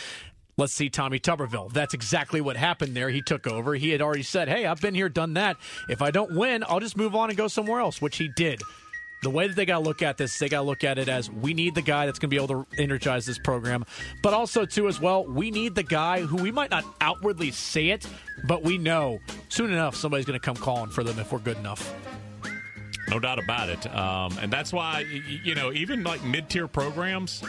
[0.57, 1.73] Let's see Tommy Tuberville.
[1.73, 3.09] That's exactly what happened there.
[3.09, 3.75] He took over.
[3.75, 5.57] He had already said, Hey, I've been here, done that.
[5.89, 8.61] If I don't win, I'll just move on and go somewhere else, which he did.
[9.23, 11.09] The way that they got to look at this, they got to look at it
[11.09, 13.85] as we need the guy that's going to be able to energize this program,
[14.23, 17.89] but also too as well, we need the guy who we might not outwardly say
[17.91, 18.07] it,
[18.45, 21.59] but we know soon enough somebody's going to come calling for them if we're good
[21.59, 21.95] enough.
[23.11, 23.87] No doubt about it.
[23.95, 25.01] Um, and that's why,
[25.45, 27.43] you know, even like mid tier programs,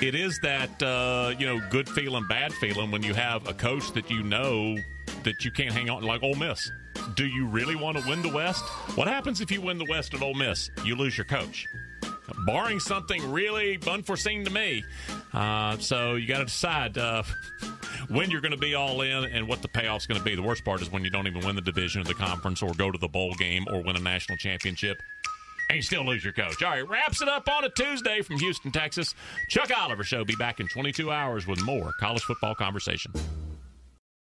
[0.00, 3.92] it is that, uh, you know, good feeling, bad feeling when you have a coach
[3.92, 4.76] that you know
[5.24, 6.70] that you can't hang on, like Ole Miss.
[7.14, 8.64] Do you really want to win the West?
[8.96, 10.70] What happens if you win the West at Ole Miss?
[10.84, 11.66] You lose your coach.
[12.46, 14.84] Barring something really unforeseen to me.
[15.32, 17.22] Uh, so you got to decide uh,
[18.08, 20.34] when you're going to be all in and what the payoff's going to be.
[20.34, 22.72] The worst part is when you don't even win the division or the conference or
[22.74, 25.02] go to the bowl game or win a national championship
[25.72, 26.62] and you still lose your coach.
[26.62, 29.14] All right, wraps it up on a Tuesday from Houston, Texas.
[29.48, 30.22] Chuck Oliver Show.
[30.24, 33.12] Be back in 22 hours with more college football conversation.